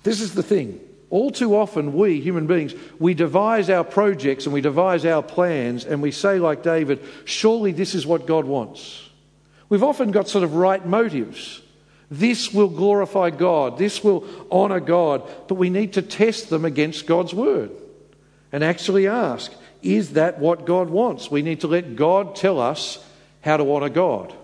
this 0.02 0.20
is 0.20 0.34
the 0.34 0.42
thing. 0.42 0.80
All 1.10 1.30
too 1.30 1.54
often, 1.56 1.92
we 1.92 2.20
human 2.20 2.46
beings, 2.46 2.74
we 2.98 3.12
devise 3.12 3.68
our 3.68 3.84
projects 3.84 4.46
and 4.46 4.54
we 4.54 4.62
devise 4.62 5.04
our 5.04 5.22
plans 5.22 5.84
and 5.84 6.00
we 6.00 6.10
say, 6.10 6.38
like 6.38 6.62
David, 6.62 7.00
surely 7.26 7.72
this 7.72 7.94
is 7.94 8.06
what 8.06 8.26
God 8.26 8.46
wants. 8.46 9.10
We've 9.68 9.82
often 9.82 10.10
got 10.10 10.28
sort 10.28 10.44
of 10.44 10.54
right 10.54 10.84
motives. 10.84 11.60
This 12.12 12.52
will 12.52 12.68
glorify 12.68 13.30
God, 13.30 13.78
this 13.78 14.04
will 14.04 14.26
honour 14.50 14.80
God, 14.80 15.26
but 15.48 15.54
we 15.54 15.70
need 15.70 15.94
to 15.94 16.02
test 16.02 16.50
them 16.50 16.66
against 16.66 17.06
God's 17.06 17.32
word 17.32 17.70
and 18.52 18.62
actually 18.62 19.06
ask, 19.06 19.50
is 19.82 20.12
that 20.12 20.38
what 20.38 20.66
God 20.66 20.90
wants? 20.90 21.30
We 21.30 21.40
need 21.40 21.62
to 21.62 21.68
let 21.68 21.96
God 21.96 22.36
tell 22.36 22.60
us 22.60 23.02
how 23.40 23.56
to 23.56 23.72
honour 23.72 23.88
God. 23.88 24.34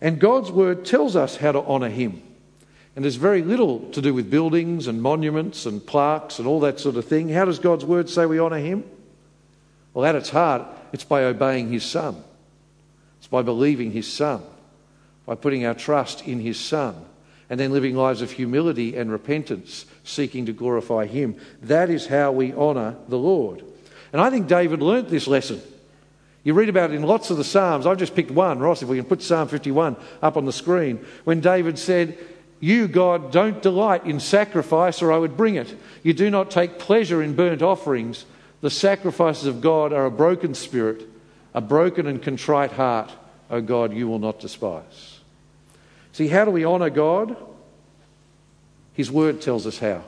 And 0.00 0.18
God's 0.18 0.50
word 0.50 0.86
tells 0.86 1.16
us 1.16 1.36
how 1.36 1.52
to 1.52 1.60
honour 1.60 1.90
Him. 1.90 2.22
And 2.96 3.04
there's 3.04 3.16
very 3.16 3.42
little 3.42 3.80
to 3.90 4.00
do 4.00 4.14
with 4.14 4.30
buildings 4.30 4.86
and 4.86 5.02
monuments 5.02 5.66
and 5.66 5.86
plaques 5.86 6.38
and 6.38 6.48
all 6.48 6.60
that 6.60 6.80
sort 6.80 6.96
of 6.96 7.04
thing. 7.04 7.28
How 7.28 7.44
does 7.44 7.58
God's 7.58 7.84
word 7.84 8.08
say 8.08 8.24
we 8.24 8.40
honour 8.40 8.56
Him? 8.56 8.84
Well, 9.92 10.06
at 10.06 10.16
its 10.16 10.30
heart, 10.30 10.66
it's 10.94 11.04
by 11.04 11.24
obeying 11.24 11.70
His 11.70 11.84
Son, 11.84 12.24
it's 13.18 13.26
by 13.26 13.42
believing 13.42 13.92
His 13.92 14.10
Son, 14.10 14.42
by 15.28 15.34
putting 15.34 15.66
our 15.66 15.74
trust 15.74 16.26
in 16.26 16.40
His 16.40 16.58
Son, 16.58 17.04
and 17.50 17.60
then 17.60 17.70
living 17.70 17.94
lives 17.94 18.22
of 18.22 18.30
humility 18.30 18.96
and 18.96 19.12
repentance, 19.12 19.84
seeking 20.02 20.46
to 20.46 20.54
glorify 20.54 21.04
Him. 21.04 21.36
That 21.60 21.90
is 21.90 22.06
how 22.06 22.32
we 22.32 22.54
honour 22.54 22.96
the 23.08 23.18
Lord. 23.18 23.62
And 24.10 24.22
I 24.22 24.30
think 24.30 24.48
David 24.48 24.80
learnt 24.80 25.10
this 25.10 25.26
lesson. 25.26 25.60
You 26.44 26.54
read 26.54 26.70
about 26.70 26.92
it 26.92 26.94
in 26.94 27.02
lots 27.02 27.28
of 27.28 27.36
the 27.36 27.44
Psalms. 27.44 27.84
I've 27.84 27.98
just 27.98 28.14
picked 28.14 28.30
one, 28.30 28.58
Ross, 28.58 28.80
if 28.80 28.88
we 28.88 28.96
can 28.96 29.04
put 29.04 29.20
Psalm 29.20 29.48
51 29.48 29.96
up 30.22 30.38
on 30.38 30.46
the 30.46 30.52
screen, 30.52 31.04
when 31.24 31.40
David 31.40 31.78
said, 31.78 32.16
you, 32.58 32.88
God, 32.88 33.30
don't 33.30 33.60
delight 33.60 34.06
in 34.06 34.20
sacrifice, 34.20 35.02
or 35.02 35.12
I 35.12 35.18
would 35.18 35.36
bring 35.36 35.56
it. 35.56 35.78
You 36.02 36.14
do 36.14 36.30
not 36.30 36.50
take 36.50 36.78
pleasure 36.78 37.22
in 37.22 37.36
burnt 37.36 37.60
offerings. 37.60 38.24
The 38.62 38.70
sacrifices 38.70 39.44
of 39.44 39.60
God 39.60 39.92
are 39.92 40.06
a 40.06 40.10
broken 40.10 40.54
spirit, 40.54 41.06
a 41.52 41.60
broken 41.60 42.06
and 42.06 42.22
contrite 42.22 42.72
heart, 42.72 43.12
O 43.50 43.60
God, 43.60 43.92
you 43.92 44.08
will 44.08 44.18
not 44.18 44.40
despise. 44.40 45.17
See, 46.12 46.28
how 46.28 46.44
do 46.44 46.50
we 46.50 46.64
honour 46.64 46.90
God? 46.90 47.36
His 48.94 49.10
word 49.10 49.40
tells 49.40 49.66
us 49.66 49.78
how. 49.78 50.02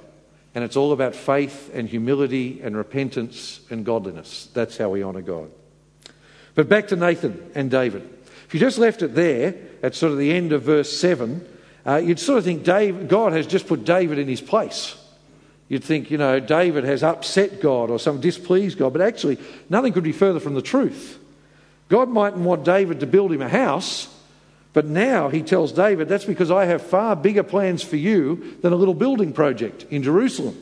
And 0.55 0.65
it's 0.65 0.77
all 0.77 0.93
about 0.93 1.15
faith 1.15 1.71
and 1.73 1.89
humility 1.89 2.61
and 2.63 2.77
repentance 2.77 3.61
and 3.71 3.85
godliness. 3.85 4.49
That's 4.53 4.77
how 4.77 4.91
we 4.91 5.05
honour 5.05 5.23
God. 5.23 5.51
But 6.55 6.69
back 6.69 6.89
to 6.89 6.97
Nathan 6.97 7.51
and 7.55 7.71
David. 7.71 8.03
If 8.47 8.55
you 8.55 8.61
just 8.61 8.79
left 8.79 9.03
it 9.03 9.15
there 9.15 9.55
at 9.83 9.95
sort 9.95 10.13
of 10.13 10.19
the 10.19 10.33
end 10.33 10.53
of 10.53 10.63
verse 10.63 10.95
7, 10.97 11.47
uh, 11.87 11.97
you'd 11.97 12.19
sort 12.19 12.39
of 12.39 12.45
think 12.45 12.65
Dave, 12.65 13.09
God 13.09 13.33
has 13.33 13.47
just 13.47 13.69
put 13.69 13.85
David 13.85 14.19
in 14.19 14.27
his 14.27 14.41
place. 14.41 14.97
You'd 15.69 15.85
think, 15.85 16.11
you 16.11 16.19
know, 16.19 16.41
David 16.41 16.83
has 16.83 17.05
upset 17.05 17.61
God 17.61 17.91
or 17.91 18.01
some 18.01 18.21
displeased 18.21 18.77
God, 18.77 18.93
but 18.93 19.03
actually, 19.03 19.39
nothing 19.69 19.93
could 19.93 20.03
be 20.03 20.11
further 20.11 20.41
from 20.41 20.55
the 20.55 20.63
truth. 20.63 21.21
God 21.89 22.09
mightn't 22.09 22.43
want 22.43 22.65
David 22.65 23.01
to 23.01 23.07
build 23.07 23.31
him 23.31 23.41
a 23.41 23.49
house, 23.49 24.13
But 24.73 24.87
now 24.87 25.29
he 25.29 25.43
tells 25.43 25.73
David, 25.73 26.09
that's 26.09 26.25
because 26.25 26.51
I 26.51 26.67
have 26.67 26.83
far 26.83 27.17
bigger 27.17 27.43
plans 27.43 27.83
for 27.83 27.97
you 27.97 28.57
than 28.63 28.73
a 28.73 28.77
little 28.77 28.95
building 28.95 29.33
project 29.33 29.85
in 29.91 30.03
Jerusalem. 30.03 30.57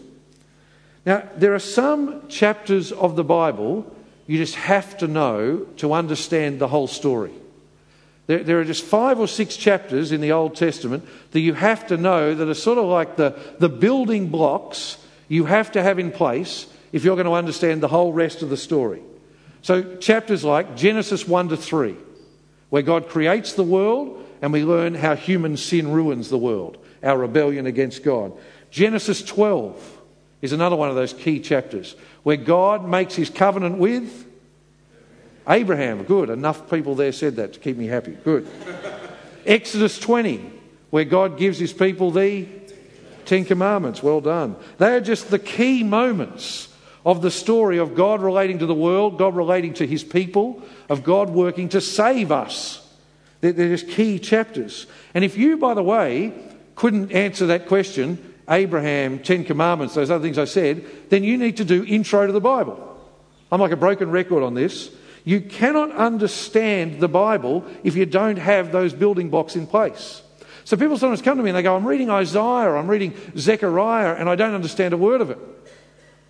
Now, 1.04 1.28
there 1.36 1.54
are 1.54 1.58
some 1.58 2.28
chapters 2.28 2.92
of 2.92 3.16
the 3.16 3.24
Bible 3.24 3.94
you 4.26 4.36
just 4.36 4.56
have 4.56 4.98
to 4.98 5.08
know 5.08 5.66
to 5.78 5.92
understand 5.92 6.58
the 6.58 6.68
whole 6.68 6.86
story. 6.86 7.32
There, 8.26 8.44
there, 8.44 8.60
are 8.60 8.64
just 8.64 8.84
five 8.84 9.18
or 9.18 9.26
six 9.26 9.56
chapters 9.56 10.12
in 10.12 10.20
the 10.20 10.32
Old 10.32 10.54
Testament 10.54 11.06
that 11.30 11.40
you 11.40 11.54
have 11.54 11.86
to 11.86 11.96
know 11.96 12.34
that 12.34 12.46
are 12.46 12.54
sort 12.54 12.76
of 12.76 12.84
like 12.84 13.16
the, 13.16 13.38
the 13.58 13.70
building 13.70 14.28
blocks 14.28 14.98
you 15.28 15.46
have 15.46 15.72
to 15.72 15.82
have 15.82 15.98
in 15.98 16.10
place 16.10 16.66
if 16.92 17.04
you're 17.04 17.16
going 17.16 17.26
to 17.26 17.32
understand 17.32 17.82
the 17.82 17.88
whole 17.88 18.12
rest 18.12 18.42
of 18.42 18.50
the 18.50 18.56
story. 18.56 19.02
So, 19.62 19.96
chapters 19.96 20.44
like 20.44 20.76
Genesis 20.76 21.26
1 21.26 21.48
to 21.48 21.56
3, 21.56 21.96
where 22.70 22.82
God 22.82 23.08
creates 23.08 23.52
the 23.54 23.62
world 23.62 24.24
and 24.42 24.52
we 24.52 24.64
learn 24.64 24.94
how 24.94 25.16
human 25.16 25.56
sin 25.56 25.90
ruins 25.90 26.28
the 26.28 26.38
world, 26.38 26.78
our 27.02 27.18
rebellion 27.18 27.66
against 27.66 28.02
God. 28.02 28.32
Genesis 28.70 29.22
12 29.22 30.00
is 30.42 30.52
another 30.52 30.76
one 30.76 30.88
of 30.88 30.94
those 30.94 31.12
key 31.12 31.40
chapters 31.40 31.96
where 32.22 32.36
God 32.36 32.88
makes 32.88 33.14
his 33.14 33.30
covenant 33.30 33.78
with 33.78 34.26
Abraham. 35.48 36.04
Good. 36.04 36.30
Enough 36.30 36.70
people 36.70 36.94
there 36.94 37.12
said 37.12 37.36
that 37.36 37.54
to 37.54 37.58
keep 37.58 37.76
me 37.76 37.86
happy. 37.86 38.12
Good. 38.12 38.46
Exodus 39.46 39.98
20, 39.98 40.52
where 40.90 41.04
God 41.04 41.38
gives 41.38 41.58
his 41.58 41.72
people 41.72 42.10
the 42.10 42.46
Ten 43.24 43.44
Commandments. 43.44 44.02
Well 44.02 44.20
done. 44.20 44.56
They 44.78 44.94
are 44.94 45.00
just 45.00 45.30
the 45.30 45.38
key 45.38 45.82
moments 45.82 46.68
of 47.04 47.22
the 47.22 47.30
story 47.30 47.78
of 47.78 47.94
God 47.94 48.20
relating 48.22 48.58
to 48.58 48.66
the 48.66 48.74
world, 48.74 49.18
God 49.18 49.36
relating 49.36 49.74
to 49.74 49.86
his 49.86 50.04
people, 50.04 50.62
of 50.88 51.04
God 51.04 51.30
working 51.30 51.68
to 51.70 51.80
save 51.80 52.32
us. 52.32 52.84
They're, 53.40 53.52
just 53.52 53.88
key 53.88 54.18
chapters. 54.18 54.86
And 55.14 55.24
if 55.24 55.36
you, 55.36 55.56
by 55.58 55.74
the 55.74 55.82
way, 55.82 56.32
couldn't 56.74 57.12
answer 57.12 57.46
that 57.46 57.68
question, 57.68 58.34
Abraham, 58.50 59.20
Ten 59.20 59.44
Commandments, 59.44 59.94
those 59.94 60.10
other 60.10 60.24
things 60.24 60.38
I 60.38 60.44
said, 60.44 60.84
then 61.10 61.22
you 61.22 61.36
need 61.36 61.58
to 61.58 61.64
do 61.64 61.84
intro 61.84 62.26
to 62.26 62.32
the 62.32 62.40
Bible. 62.40 62.84
I'm 63.52 63.60
like 63.60 63.72
a 63.72 63.76
broken 63.76 64.10
record 64.10 64.42
on 64.42 64.54
this. 64.54 64.90
You 65.24 65.40
cannot 65.40 65.92
understand 65.92 67.00
the 67.00 67.08
Bible 67.08 67.64
if 67.84 67.96
you 67.96 68.06
don't 68.06 68.38
have 68.38 68.72
those 68.72 68.94
building 68.94 69.30
blocks 69.30 69.56
in 69.56 69.66
place. 69.66 70.22
So 70.64 70.76
people 70.76 70.98
sometimes 70.98 71.22
come 71.22 71.38
to 71.38 71.42
me 71.42 71.50
and 71.50 71.56
they 71.56 71.62
go, 71.62 71.76
I'm 71.76 71.86
reading 71.86 72.10
Isaiah, 72.10 72.74
I'm 72.74 72.88
reading 72.88 73.14
Zechariah, 73.36 74.14
and 74.14 74.28
I 74.28 74.36
don't 74.36 74.54
understand 74.54 74.94
a 74.94 74.98
word 74.98 75.20
of 75.20 75.30
it. 75.30 75.38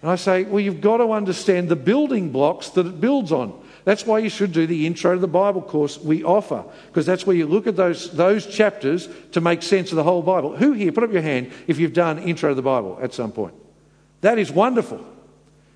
And 0.02 0.10
I 0.10 0.16
say, 0.16 0.44
Well, 0.44 0.60
you've 0.60 0.80
got 0.80 0.98
to 0.98 1.12
understand 1.12 1.68
the 1.68 1.76
building 1.76 2.30
blocks 2.30 2.70
that 2.70 2.86
it 2.86 3.00
builds 3.00 3.32
on. 3.32 3.58
That's 3.84 4.04
why 4.04 4.18
you 4.18 4.28
should 4.28 4.52
do 4.52 4.66
the 4.66 4.86
intro 4.86 5.14
to 5.14 5.20
the 5.20 5.26
Bible 5.26 5.62
course 5.62 5.98
we 5.98 6.22
offer, 6.22 6.62
because 6.88 7.06
that's 7.06 7.26
where 7.26 7.34
you 7.34 7.46
look 7.46 7.66
at 7.66 7.74
those, 7.76 8.10
those 8.10 8.46
chapters 8.46 9.08
to 9.32 9.40
make 9.40 9.62
sense 9.62 9.90
of 9.92 9.96
the 9.96 10.02
whole 10.02 10.20
Bible. 10.20 10.54
Who 10.56 10.72
here, 10.72 10.92
put 10.92 11.04
up 11.04 11.12
your 11.12 11.22
hand 11.22 11.52
if 11.66 11.78
you've 11.78 11.94
done 11.94 12.18
intro 12.18 12.50
to 12.50 12.54
the 12.54 12.60
Bible 12.60 12.98
at 13.00 13.14
some 13.14 13.32
point? 13.32 13.54
That 14.20 14.38
is 14.38 14.52
wonderful. 14.52 14.98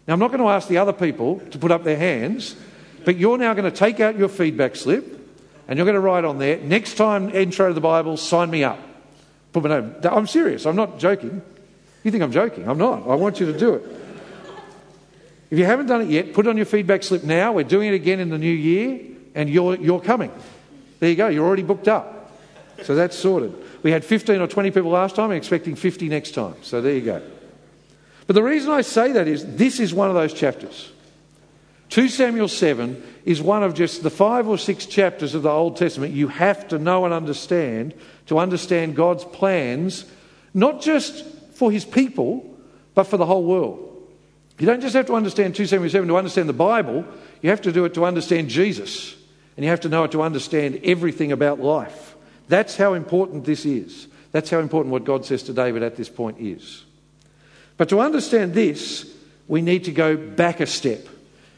Now, 0.07 0.13
I'm 0.15 0.21
not 0.21 0.29
going 0.29 0.43
to 0.43 0.49
ask 0.49 0.69
the 0.69 0.79
other 0.79 0.93
people 0.93 1.41
to 1.53 1.59
put 1.59 1.71
up 1.71 1.85
their 1.85 1.97
hands, 1.97 2.55
but 3.05 3.17
you're 3.17 3.39
now 3.39 3.55
going 3.55 3.71
to 3.71 3.77
take 3.77 4.01
out 4.01 4.19
your 4.19 4.29
feedback 4.29 4.77
slip 4.77 5.21
and 5.67 5.79
you're 5.79 5.87
going 5.87 5.95
to 5.95 6.01
write 6.01 6.25
on 6.25 6.39
there, 6.39 6.59
next 6.59 6.97
time 6.97 7.31
intro 7.31 7.69
to 7.69 7.75
the 7.75 7.81
Bible, 7.81 8.17
sign 8.17 8.51
me 8.51 8.63
up. 8.63 8.79
Put 9.53 9.63
my 9.63 9.81
name. 9.81 9.95
I'm 10.05 10.27
serious. 10.27 10.67
I'm 10.67 10.77
not 10.77 10.99
joking. 10.99 11.41
You 12.05 12.11
think 12.11 12.23
I'm 12.23 12.33
joking? 12.33 12.69
I'm 12.69 12.79
not. 12.79 13.09
I 13.09 13.15
want 13.15 13.41
you 13.41 13.51
to 13.51 13.59
do 13.59 13.75
it. 13.75 14.02
If 15.53 15.59
you 15.59 15.67
haven't 15.67 15.85
done 15.85 16.01
it 16.01 16.09
yet, 16.09 16.33
put 16.33 16.47
it 16.47 16.49
on 16.49 16.57
your 16.57 16.65
feedback 16.65 17.03
slip 17.03 17.25
now. 17.25 17.53
We're 17.53 17.65
doing 17.65 17.91
it 17.91 17.95
again 17.95 18.21
in 18.21 18.31
the 18.31 18.39
new 18.39 18.51
year, 18.51 18.99
and 19.35 19.51
you're, 19.51 19.77
you're 19.77 20.01
coming. 20.01 20.33
There 20.99 21.11
you 21.11 21.15
go, 21.15 21.29
you're 21.29 21.45
already 21.45 21.63
booked 21.63 21.89
up. 21.89 22.33
So 22.85 22.95
that's 22.95 23.15
sorted. 23.15 23.55
We 23.83 23.91
had 23.91 24.03
15 24.03 24.41
or 24.41 24.47
20 24.47 24.71
people 24.71 24.91
last 24.91 25.15
time, 25.15 25.31
I'm 25.31 25.37
expecting 25.37 25.75
50 25.75 26.09
next 26.09 26.31
time. 26.31 26.55
So 26.63 26.81
there 26.81 26.95
you 26.95 27.03
go. 27.03 27.21
But 28.27 28.33
the 28.33 28.43
reason 28.43 28.71
I 28.71 28.81
say 28.81 29.13
that 29.13 29.29
is 29.29 29.45
this 29.57 29.79
is 29.79 29.93
one 29.93 30.09
of 30.09 30.15
those 30.15 30.33
chapters. 30.33 30.91
2 31.91 32.09
Samuel 32.09 32.49
7 32.49 33.03
is 33.27 33.43
one 33.43 33.63
of 33.63 33.75
just 33.75 34.03
the 34.03 34.09
five 34.09 34.49
or 34.49 34.57
six 34.57 34.87
chapters 34.87 35.35
of 35.35 35.43
the 35.43 35.51
Old 35.51 35.77
Testament 35.77 36.15
you 36.15 36.29
have 36.29 36.67
to 36.69 36.79
know 36.79 37.05
and 37.05 37.13
understand 37.13 37.93
to 38.29 38.39
understand 38.39 38.97
God's 38.97 39.27
plans, 39.27 40.07
not 40.55 40.81
just 40.81 41.27
for 41.53 41.71
his 41.71 41.85
people, 41.85 42.57
but 42.95 43.05
for 43.05 43.19
the 43.19 43.27
whole 43.27 43.45
world. 43.45 43.91
You 44.63 44.67
don't 44.67 44.81
just 44.81 44.95
have 44.95 45.07
to 45.07 45.17
understand 45.17 45.57
277 45.57 46.07
to 46.07 46.17
understand 46.17 46.49
the 46.49 46.53
Bible, 46.53 47.05
you 47.41 47.51
have 47.51 47.63
to 47.63 47.73
do 47.73 47.85
it 47.85 47.95
to 47.95 48.05
understand 48.05 48.49
Jesus. 48.49 49.17
And 49.57 49.65
you 49.65 49.71
have 49.71 49.81
to 49.81 49.89
know 49.89 50.05
it 50.05 50.13
to 50.13 50.23
understand 50.23 50.79
everything 50.85 51.33
about 51.33 51.59
life. 51.59 52.15
That's 52.47 52.77
how 52.77 52.95
important 52.95 53.45
this 53.45 53.67
is. 53.67 54.07
That's 54.31 54.51
how 54.51 54.61
important 54.61 54.93
what 54.93 55.03
God 55.03 55.27
says 55.27 55.43
to 55.45 55.53
David 55.53 55.83
at 55.83 55.97
this 55.97 56.09
point 56.09 56.39
is. 56.39 56.85
But 57.77 57.89
to 57.89 57.99
understand 57.99 58.55
this, 58.55 59.13
we 59.49 59.63
need 59.63 59.83
to 59.87 59.91
go 59.91 60.17
back 60.17 60.61
a 60.61 60.67
step. 60.69 61.09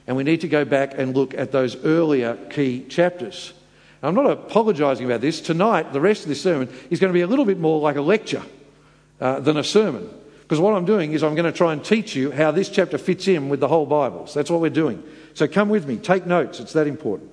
And 0.06 0.16
we 0.16 0.24
need 0.24 0.40
to 0.40 0.48
go 0.48 0.64
back 0.64 0.94
and 0.96 1.14
look 1.14 1.34
at 1.34 1.52
those 1.52 1.76
earlier 1.84 2.36
key 2.48 2.86
chapters. 2.88 3.52
I'm 4.02 4.14
not 4.14 4.30
apologising 4.30 5.04
about 5.04 5.20
this. 5.20 5.42
Tonight, 5.42 5.92
the 5.92 6.00
rest 6.00 6.22
of 6.22 6.30
this 6.30 6.40
sermon 6.40 6.74
is 6.88 7.00
going 7.00 7.12
to 7.12 7.14
be 7.14 7.20
a 7.20 7.26
little 7.26 7.44
bit 7.44 7.58
more 7.58 7.82
like 7.82 7.96
a 7.96 8.02
lecture 8.02 8.44
uh, 9.20 9.40
than 9.40 9.58
a 9.58 9.64
sermon. 9.64 10.08
Because 10.44 10.60
what 10.60 10.74
I'm 10.74 10.84
doing 10.84 11.12
is 11.12 11.22
I'm 11.22 11.34
going 11.34 11.50
to 11.50 11.56
try 11.56 11.72
and 11.72 11.82
teach 11.82 12.14
you 12.14 12.30
how 12.30 12.50
this 12.50 12.68
chapter 12.68 12.98
fits 12.98 13.26
in 13.28 13.48
with 13.48 13.60
the 13.60 13.68
whole 13.68 13.86
Bible. 13.86 14.26
So 14.26 14.38
that's 14.38 14.50
what 14.50 14.60
we're 14.60 14.68
doing. 14.68 15.02
So 15.32 15.48
come 15.48 15.70
with 15.70 15.88
me, 15.88 15.96
take 15.96 16.26
notes, 16.26 16.60
it's 16.60 16.74
that 16.74 16.86
important. 16.86 17.30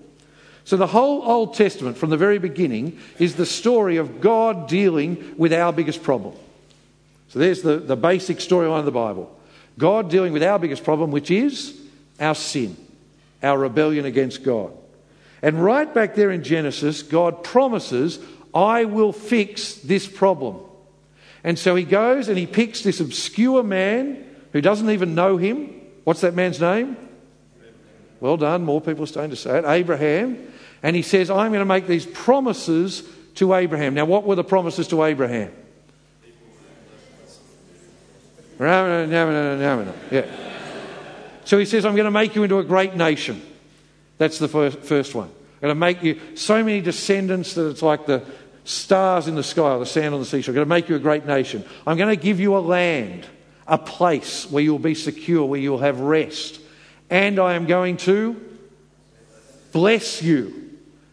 So 0.63 0.77
the 0.77 0.87
whole 0.87 1.21
Old 1.23 1.55
Testament 1.55 1.97
from 1.97 2.09
the 2.09 2.17
very 2.17 2.37
beginning 2.37 2.99
is 3.19 3.35
the 3.35 3.45
story 3.45 3.97
of 3.97 4.21
God 4.21 4.69
dealing 4.69 5.35
with 5.37 5.51
our 5.51 5.73
biggest 5.73 6.03
problem. 6.03 6.35
So 7.27 7.39
there's 7.39 7.61
the, 7.61 7.77
the 7.77 7.97
basic 7.97 8.37
storyline 8.37 8.79
of 8.79 8.85
the 8.85 8.91
Bible 8.91 9.37
God 9.77 10.09
dealing 10.09 10.33
with 10.33 10.43
our 10.43 10.59
biggest 10.59 10.83
problem, 10.83 11.11
which 11.11 11.31
is 11.31 11.79
our 12.19 12.35
sin, 12.35 12.77
our 13.41 13.57
rebellion 13.57 14.05
against 14.05 14.43
God. 14.43 14.71
And 15.41 15.63
right 15.63 15.91
back 15.91 16.15
there 16.15 16.29
in 16.29 16.43
Genesis, 16.43 17.01
God 17.01 17.43
promises, 17.43 18.19
I 18.53 18.85
will 18.85 19.11
fix 19.11 19.75
this 19.75 20.07
problem. 20.07 20.57
And 21.43 21.57
so 21.57 21.75
he 21.75 21.83
goes 21.83 22.27
and 22.27 22.37
he 22.37 22.45
picks 22.45 22.81
this 22.81 22.99
obscure 22.99 23.63
man 23.63 24.25
who 24.53 24.61
doesn't 24.61 24.89
even 24.89 25.15
know 25.15 25.37
him. 25.37 25.81
What's 26.03 26.21
that 26.21 26.33
man's 26.35 26.59
name? 26.59 26.97
Well 28.19 28.37
done. 28.37 28.63
More 28.63 28.81
people 28.81 29.03
are 29.03 29.07
starting 29.07 29.31
to 29.31 29.35
say 29.35 29.57
it. 29.57 29.65
Abraham. 29.65 30.51
And 30.83 30.95
he 30.95 31.01
says, 31.01 31.29
I'm 31.29 31.51
going 31.51 31.59
to 31.59 31.65
make 31.65 31.87
these 31.87 32.05
promises 32.05 33.03
to 33.35 33.53
Abraham. 33.53 33.93
Now, 33.93 34.05
what 34.05 34.23
were 34.23 34.35
the 34.35 34.43
promises 34.43 34.87
to 34.89 35.03
Abraham? 35.03 35.51
Yeah. 40.11 40.25
So 41.45 41.57
he 41.57 41.65
says, 41.65 41.85
I'm 41.85 41.95
going 41.95 42.05
to 42.05 42.11
make 42.11 42.35
you 42.35 42.43
into 42.43 42.59
a 42.59 42.63
great 42.63 42.95
nation. 42.95 43.41
That's 44.19 44.37
the 44.37 44.47
first, 44.47 44.79
first 44.79 45.15
one. 45.15 45.27
I'm 45.27 45.61
going 45.61 45.71
to 45.71 45.79
make 45.79 46.03
you 46.03 46.19
so 46.35 46.63
many 46.63 46.81
descendants 46.81 47.55
that 47.55 47.67
it's 47.69 47.81
like 47.81 48.05
the, 48.05 48.23
stars 48.63 49.27
in 49.27 49.35
the 49.35 49.43
sky 49.43 49.73
or 49.73 49.79
the 49.79 49.85
sand 49.85 50.13
on 50.13 50.19
the 50.19 50.25
seashore. 50.25 50.51
I'm 50.51 50.55
going 50.55 50.65
to 50.65 50.69
make 50.69 50.89
you 50.89 50.95
a 50.95 50.99
great 50.99 51.25
nation. 51.25 51.65
I'm 51.85 51.97
going 51.97 52.15
to 52.15 52.21
give 52.21 52.39
you 52.39 52.55
a 52.55 52.59
land, 52.59 53.25
a 53.67 53.77
place 53.77 54.49
where 54.49 54.63
you'll 54.63 54.79
be 54.79 54.95
secure, 54.95 55.45
where 55.45 55.59
you'll 55.59 55.79
have 55.79 55.99
rest. 55.99 56.59
And 57.09 57.39
I 57.39 57.53
am 57.53 57.65
going 57.65 57.97
to 57.97 58.39
bless 59.71 60.21
you. 60.21 60.69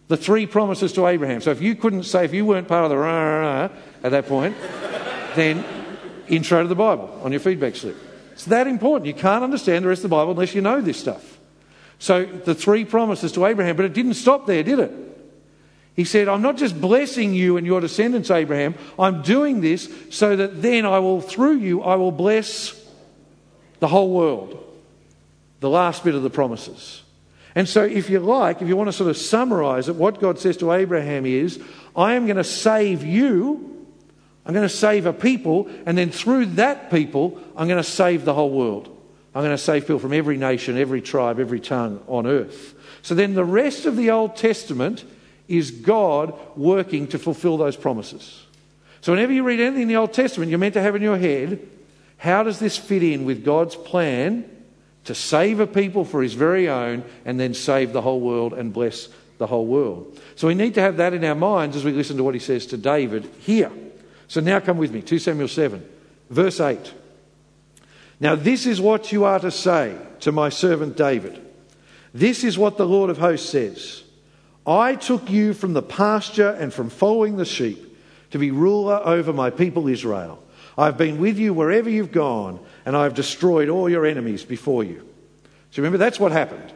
The 0.08 0.16
three 0.16 0.46
promises 0.46 0.92
to 0.94 1.06
Abraham. 1.06 1.40
So 1.40 1.50
if 1.50 1.60
you 1.60 1.74
couldn't 1.74 2.04
say, 2.04 2.24
if 2.24 2.32
you 2.32 2.46
weren't 2.46 2.66
part 2.66 2.84
of 2.84 2.90
the 2.90 2.96
rah, 2.96 3.22
rah, 3.22 3.40
rah 3.40 3.68
at 4.02 4.10
that 4.10 4.26
point, 4.26 4.56
then 5.34 5.64
intro 6.28 6.62
to 6.62 6.68
the 6.68 6.74
Bible 6.74 7.20
on 7.22 7.30
your 7.30 7.40
feedback 7.40 7.76
slip. 7.76 7.96
It's 8.32 8.46
that 8.46 8.66
important. 8.66 9.06
You 9.06 9.14
can't 9.14 9.44
understand 9.44 9.84
the 9.84 9.88
rest 9.88 9.98
of 9.98 10.10
the 10.10 10.16
Bible 10.16 10.30
unless 10.32 10.54
you 10.54 10.60
know 10.60 10.80
this 10.80 10.98
stuff. 10.98 11.38
So 11.98 12.24
the 12.24 12.54
three 12.54 12.84
promises 12.84 13.32
to 13.32 13.44
Abraham, 13.44 13.76
but 13.76 13.84
it 13.84 13.92
didn't 13.92 14.14
stop 14.14 14.46
there, 14.46 14.62
did 14.62 14.78
it? 14.78 14.92
He 15.98 16.04
said, 16.04 16.28
I'm 16.28 16.42
not 16.42 16.56
just 16.56 16.80
blessing 16.80 17.34
you 17.34 17.56
and 17.56 17.66
your 17.66 17.80
descendants, 17.80 18.30
Abraham. 18.30 18.76
I'm 19.00 19.20
doing 19.22 19.60
this 19.60 19.92
so 20.10 20.36
that 20.36 20.62
then 20.62 20.86
I 20.86 21.00
will, 21.00 21.20
through 21.20 21.56
you, 21.56 21.82
I 21.82 21.96
will 21.96 22.12
bless 22.12 22.72
the 23.80 23.88
whole 23.88 24.12
world. 24.14 24.64
The 25.58 25.68
last 25.68 26.04
bit 26.04 26.14
of 26.14 26.22
the 26.22 26.30
promises. 26.30 27.02
And 27.56 27.68
so, 27.68 27.82
if 27.82 28.10
you 28.10 28.20
like, 28.20 28.62
if 28.62 28.68
you 28.68 28.76
want 28.76 28.86
to 28.86 28.92
sort 28.92 29.10
of 29.10 29.16
summarize 29.16 29.88
it, 29.88 29.96
what 29.96 30.20
God 30.20 30.38
says 30.38 30.56
to 30.58 30.72
Abraham 30.72 31.26
is, 31.26 31.60
I 31.96 32.14
am 32.14 32.26
going 32.26 32.36
to 32.36 32.44
save 32.44 33.02
you, 33.02 33.84
I'm 34.46 34.54
going 34.54 34.68
to 34.68 34.72
save 34.72 35.04
a 35.04 35.12
people, 35.12 35.68
and 35.84 35.98
then 35.98 36.12
through 36.12 36.46
that 36.46 36.92
people, 36.92 37.40
I'm 37.56 37.66
going 37.66 37.82
to 37.82 37.90
save 37.90 38.24
the 38.24 38.34
whole 38.34 38.50
world. 38.50 38.86
I'm 39.34 39.42
going 39.42 39.56
to 39.56 39.58
save 39.58 39.82
people 39.82 39.98
from 39.98 40.12
every 40.12 40.36
nation, 40.36 40.78
every 40.78 41.02
tribe, 41.02 41.40
every 41.40 41.58
tongue 41.58 42.00
on 42.06 42.24
earth. 42.28 42.76
So 43.02 43.16
then 43.16 43.34
the 43.34 43.44
rest 43.44 43.84
of 43.84 43.96
the 43.96 44.12
Old 44.12 44.36
Testament 44.36 45.04
is 45.48 45.70
God 45.70 46.38
working 46.56 47.08
to 47.08 47.18
fulfill 47.18 47.56
those 47.56 47.76
promises. 47.76 48.44
So, 49.00 49.12
whenever 49.12 49.32
you 49.32 49.42
read 49.42 49.60
anything 49.60 49.82
in 49.82 49.88
the 49.88 49.96
Old 49.96 50.12
Testament, 50.12 50.50
you're 50.50 50.58
meant 50.58 50.74
to 50.74 50.82
have 50.82 50.94
in 50.94 51.02
your 51.02 51.18
head 51.18 51.66
how 52.18 52.42
does 52.42 52.58
this 52.58 52.76
fit 52.76 53.02
in 53.02 53.24
with 53.24 53.44
God's 53.44 53.76
plan 53.76 54.48
to 55.04 55.14
save 55.14 55.60
a 55.60 55.66
people 55.66 56.04
for 56.04 56.22
his 56.22 56.34
very 56.34 56.68
own 56.68 57.04
and 57.24 57.38
then 57.38 57.54
save 57.54 57.92
the 57.92 58.02
whole 58.02 58.20
world 58.20 58.52
and 58.52 58.72
bless 58.72 59.08
the 59.38 59.46
whole 59.46 59.66
world. 59.66 60.20
So 60.34 60.48
we 60.48 60.54
need 60.54 60.74
to 60.74 60.80
have 60.80 60.96
that 60.98 61.14
in 61.14 61.24
our 61.24 61.34
minds 61.34 61.76
as 61.76 61.84
we 61.84 61.92
listen 61.92 62.16
to 62.16 62.24
what 62.24 62.34
he 62.34 62.40
says 62.40 62.66
to 62.66 62.76
David 62.76 63.30
here. 63.40 63.70
So 64.26 64.40
now 64.40 64.60
come 64.60 64.76
with 64.76 64.92
me, 64.92 65.00
2 65.00 65.18
Samuel 65.18 65.48
7, 65.48 65.88
verse 66.28 66.60
8. 66.60 66.92
Now, 68.20 68.34
this 68.34 68.66
is 68.66 68.80
what 68.80 69.12
you 69.12 69.24
are 69.24 69.38
to 69.38 69.50
say 69.50 69.96
to 70.20 70.32
my 70.32 70.48
servant 70.48 70.96
David. 70.96 71.40
This 72.12 72.42
is 72.42 72.58
what 72.58 72.76
the 72.76 72.86
Lord 72.86 73.10
of 73.10 73.18
hosts 73.18 73.48
says 73.48 74.02
I 74.68 74.96
took 74.96 75.30
you 75.30 75.54
from 75.54 75.72
the 75.72 75.82
pasture 75.82 76.50
and 76.50 76.72
from 76.72 76.90
following 76.90 77.38
the 77.38 77.46
sheep 77.46 77.98
to 78.32 78.38
be 78.38 78.50
ruler 78.50 79.00
over 79.02 79.32
my 79.32 79.48
people 79.48 79.88
Israel. 79.88 80.44
I've 80.76 80.98
been 80.98 81.18
with 81.18 81.38
you 81.38 81.54
wherever 81.54 81.88
you've 81.88 82.12
gone, 82.12 82.60
and 82.84 82.94
I've 82.94 83.14
destroyed 83.14 83.70
all 83.70 83.88
your 83.88 84.04
enemies 84.04 84.44
before 84.44 84.84
you. 84.84 85.08
So 85.70 85.80
remember, 85.80 85.96
that's 85.96 86.20
what 86.20 86.32
happened 86.32 86.70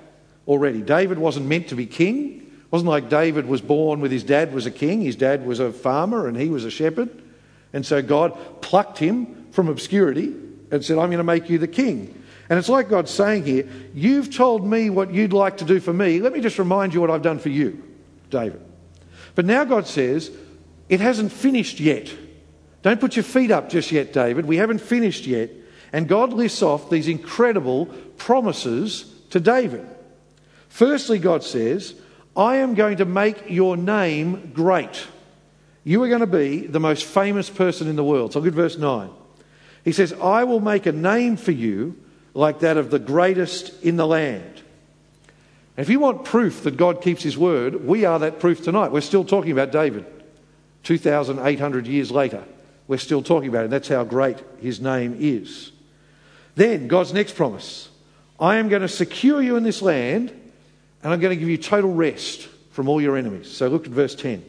already. 0.49 0.80
David 0.80 1.18
wasn't 1.18 1.46
meant 1.46 1.68
to 1.68 1.75
be 1.75 1.84
king. 1.84 2.38
It 2.64 2.72
wasn't 2.72 2.88
like 2.88 3.11
David 3.11 3.46
was 3.46 3.61
born 3.61 4.00
with 4.00 4.11
his 4.11 4.25
dad 4.25 4.54
was 4.54 4.64
a 4.64 4.70
king, 4.70 5.02
his 5.02 5.16
dad 5.16 5.44
was 5.44 5.61
a 5.61 5.70
farmer, 5.70 6.26
and 6.26 6.37
he 6.37 6.49
was 6.49 6.64
a 6.64 6.70
shepherd. 6.70 7.11
And 7.75 7.84
so 7.84 8.00
God 8.00 8.62
plucked 8.62 8.99
him 8.99 9.49
from 9.52 9.68
obscurity 9.68 10.34
and 10.70 10.82
said, 10.82 10.96
I'm 10.96 11.08
going 11.08 11.18
to 11.18 11.25
make 11.25 11.50
you 11.50 11.58
the 11.58 11.68
king. 11.68 12.21
And 12.52 12.59
it's 12.59 12.68
like 12.68 12.90
God's 12.90 13.11
saying 13.11 13.47
here, 13.47 13.66
You've 13.94 14.30
told 14.30 14.62
me 14.62 14.90
what 14.90 15.11
you'd 15.11 15.32
like 15.32 15.56
to 15.56 15.64
do 15.64 15.80
for 15.80 15.90
me. 15.90 16.21
Let 16.21 16.35
me 16.35 16.40
just 16.42 16.59
remind 16.59 16.92
you 16.92 17.00
what 17.00 17.11
I've 17.11 17.23
done 17.23 17.38
for 17.38 17.49
you, 17.49 17.82
David. 18.28 18.61
But 19.35 19.47
now 19.47 19.64
God 19.64 19.87
says, 19.87 20.30
It 20.90 21.00
hasn't 21.00 21.32
finished 21.32 21.80
yet. 21.80 22.14
Don't 22.82 23.00
put 23.00 23.16
your 23.16 23.23
feet 23.23 23.50
up 23.50 23.71
just 23.71 23.90
yet, 23.90 24.12
David. 24.12 24.44
We 24.44 24.59
haven't 24.59 24.82
finished 24.82 25.26
yet. 25.26 25.49
And 25.94 26.06
God 26.06 26.35
lists 26.35 26.61
off 26.61 26.90
these 26.90 27.09
incredible 27.09 27.87
promises 28.18 29.11
to 29.30 29.40
David. 29.40 29.87
Firstly, 30.68 31.18
God 31.18 31.42
says, 31.42 31.94
I 32.37 32.56
am 32.56 32.75
going 32.75 32.99
to 32.99 33.06
make 33.06 33.49
your 33.49 33.78
name 33.78 34.52
great. 34.52 35.06
You 35.85 36.02
are 36.02 36.09
going 36.09 36.21
to 36.21 36.26
be 36.26 36.66
the 36.66 36.80
most 36.80 37.06
famous 37.06 37.49
person 37.49 37.88
in 37.88 37.97
the 37.97 38.04
world. 38.04 38.35
So 38.35 38.40
look 38.40 38.49
at 38.49 38.52
verse 38.52 38.76
9. 38.76 39.09
He 39.87 39.92
says, 39.92 40.12
I 40.12 40.44
will 40.44 40.61
make 40.61 40.85
a 40.85 40.92
name 40.92 41.38
for 41.38 41.52
you 41.52 41.97
like 42.34 42.60
that 42.60 42.76
of 42.76 42.90
the 42.90 42.98
greatest 42.98 43.82
in 43.82 43.96
the 43.96 44.06
land. 44.06 44.62
And 45.76 45.84
if 45.84 45.88
you 45.88 46.00
want 46.00 46.24
proof 46.24 46.62
that 46.64 46.76
God 46.76 47.02
keeps 47.02 47.22
his 47.22 47.36
word, 47.36 47.86
we 47.86 48.04
are 48.04 48.18
that 48.18 48.40
proof 48.40 48.62
tonight. 48.62 48.92
We're 48.92 49.00
still 49.00 49.24
talking 49.24 49.52
about 49.52 49.72
David 49.72 50.04
2,800 50.82 51.86
years 51.86 52.10
later. 52.10 52.44
We're 52.88 52.98
still 52.98 53.22
talking 53.22 53.48
about 53.48 53.64
it. 53.64 53.70
That's 53.70 53.88
how 53.88 54.04
great 54.04 54.38
his 54.60 54.80
name 54.80 55.16
is. 55.18 55.72
Then, 56.54 56.88
God's 56.88 57.14
next 57.14 57.36
promise 57.36 57.88
I 58.38 58.56
am 58.56 58.68
going 58.68 58.82
to 58.82 58.88
secure 58.88 59.40
you 59.40 59.56
in 59.56 59.62
this 59.62 59.82
land, 59.82 60.30
and 61.02 61.12
I'm 61.12 61.20
going 61.20 61.30
to 61.30 61.40
give 61.40 61.48
you 61.48 61.58
total 61.58 61.94
rest 61.94 62.48
from 62.72 62.88
all 62.88 63.00
your 63.00 63.16
enemies. 63.16 63.50
So 63.50 63.68
look 63.68 63.86
at 63.86 63.92
verse 63.92 64.14
10. 64.14 64.44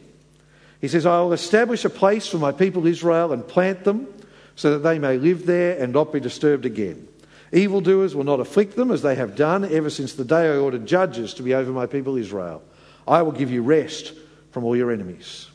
He 0.80 0.88
says, 0.88 1.06
I 1.06 1.20
will 1.20 1.32
establish 1.32 1.84
a 1.84 1.90
place 1.90 2.26
for 2.26 2.38
my 2.38 2.52
people 2.52 2.86
Israel 2.86 3.32
and 3.32 3.46
plant 3.46 3.84
them 3.84 4.08
so 4.56 4.72
that 4.72 4.86
they 4.86 4.98
may 4.98 5.16
live 5.16 5.46
there 5.46 5.78
and 5.78 5.92
not 5.92 6.12
be 6.12 6.20
disturbed 6.20 6.66
again. 6.66 7.08
Evildoers 7.54 8.16
will 8.16 8.24
not 8.24 8.40
afflict 8.40 8.74
them 8.74 8.90
as 8.90 9.02
they 9.02 9.14
have 9.14 9.36
done 9.36 9.64
ever 9.64 9.88
since 9.88 10.14
the 10.14 10.24
day 10.24 10.50
I 10.52 10.56
ordered 10.56 10.86
judges 10.86 11.34
to 11.34 11.44
be 11.44 11.54
over 11.54 11.70
my 11.70 11.86
people 11.86 12.16
Israel. 12.16 12.62
I 13.06 13.22
will 13.22 13.32
give 13.32 13.50
you 13.50 13.62
rest 13.62 14.12
from 14.50 14.64
all 14.64 14.76
your 14.76 14.90
enemies. 14.90 15.48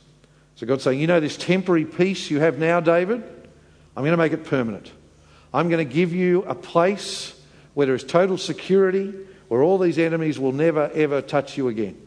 So 0.55 0.65
God's 0.65 0.83
saying, 0.83 0.99
You 0.99 1.07
know, 1.07 1.19
this 1.19 1.35
temporary 1.35 1.83
peace 1.83 2.31
you 2.31 2.39
have 2.39 2.57
now, 2.57 2.79
David, 2.79 3.21
I'm 3.97 4.03
going 4.03 4.11
to 4.11 4.17
make 4.17 4.31
it 4.31 4.45
permanent. 4.45 4.91
I'm 5.53 5.67
going 5.67 5.85
to 5.85 5.93
give 5.93 6.13
you 6.13 6.43
a 6.43 6.55
place 6.55 7.37
where 7.73 7.85
there 7.85 7.95
is 7.95 8.03
total 8.05 8.37
security, 8.37 9.13
where 9.49 9.61
all 9.61 9.77
these 9.77 9.97
enemies 9.97 10.39
will 10.39 10.53
never, 10.53 10.89
ever 10.93 11.21
touch 11.21 11.57
you 11.57 11.67
again. 11.67 11.99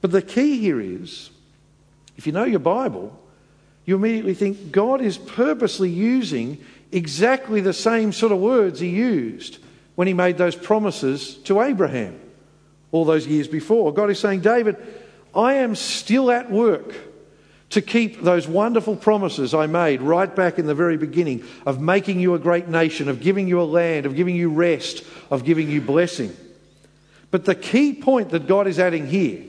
But 0.00 0.12
the 0.12 0.22
key 0.22 0.58
here 0.60 0.80
is 0.80 1.30
if 2.16 2.26
you 2.26 2.32
know 2.32 2.44
your 2.44 2.60
Bible, 2.60 3.18
you 3.84 3.96
immediately 3.96 4.34
think 4.34 4.70
God 4.70 5.00
is 5.00 5.18
purposely 5.18 5.90
using 5.90 6.64
exactly 6.96 7.60
the 7.60 7.74
same 7.74 8.10
sort 8.10 8.32
of 8.32 8.38
words 8.38 8.80
he 8.80 8.88
used 8.88 9.58
when 9.96 10.08
he 10.08 10.14
made 10.14 10.38
those 10.38 10.56
promises 10.56 11.34
to 11.44 11.60
Abraham 11.60 12.18
all 12.90 13.04
those 13.04 13.26
years 13.26 13.46
before. 13.46 13.92
God 13.92 14.08
is 14.10 14.18
saying, 14.18 14.40
David, 14.40 14.76
I 15.34 15.54
am 15.54 15.74
still 15.74 16.30
at 16.30 16.50
work 16.50 16.94
to 17.68 17.82
keep 17.82 18.22
those 18.22 18.48
wonderful 18.48 18.96
promises 18.96 19.52
I 19.52 19.66
made 19.66 20.00
right 20.00 20.34
back 20.34 20.58
in 20.58 20.66
the 20.66 20.74
very 20.74 20.96
beginning 20.96 21.44
of 21.66 21.80
making 21.80 22.20
you 22.20 22.34
a 22.34 22.38
great 22.38 22.68
nation, 22.68 23.10
of 23.10 23.20
giving 23.20 23.46
you 23.46 23.60
a 23.60 23.64
land, 23.64 24.06
of 24.06 24.16
giving 24.16 24.34
you 24.34 24.48
rest, 24.48 25.04
of 25.30 25.44
giving 25.44 25.68
you 25.68 25.82
blessing. 25.82 26.34
But 27.30 27.44
the 27.44 27.54
key 27.54 27.92
point 27.92 28.30
that 28.30 28.46
God 28.46 28.66
is 28.66 28.78
adding 28.78 29.06
here, 29.06 29.42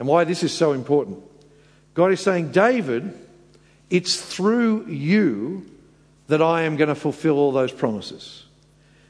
and 0.00 0.08
why 0.08 0.24
this 0.24 0.42
is 0.42 0.52
so 0.52 0.72
important, 0.72 1.22
God 1.94 2.10
is 2.10 2.20
saying, 2.20 2.50
David, 2.50 3.16
it's 3.90 4.20
through 4.20 4.86
you 4.86 5.69
that 6.30 6.40
I 6.40 6.62
am 6.62 6.76
going 6.76 6.88
to 6.88 6.94
fulfill 6.94 7.38
all 7.38 7.50
those 7.50 7.72
promises. 7.72 8.44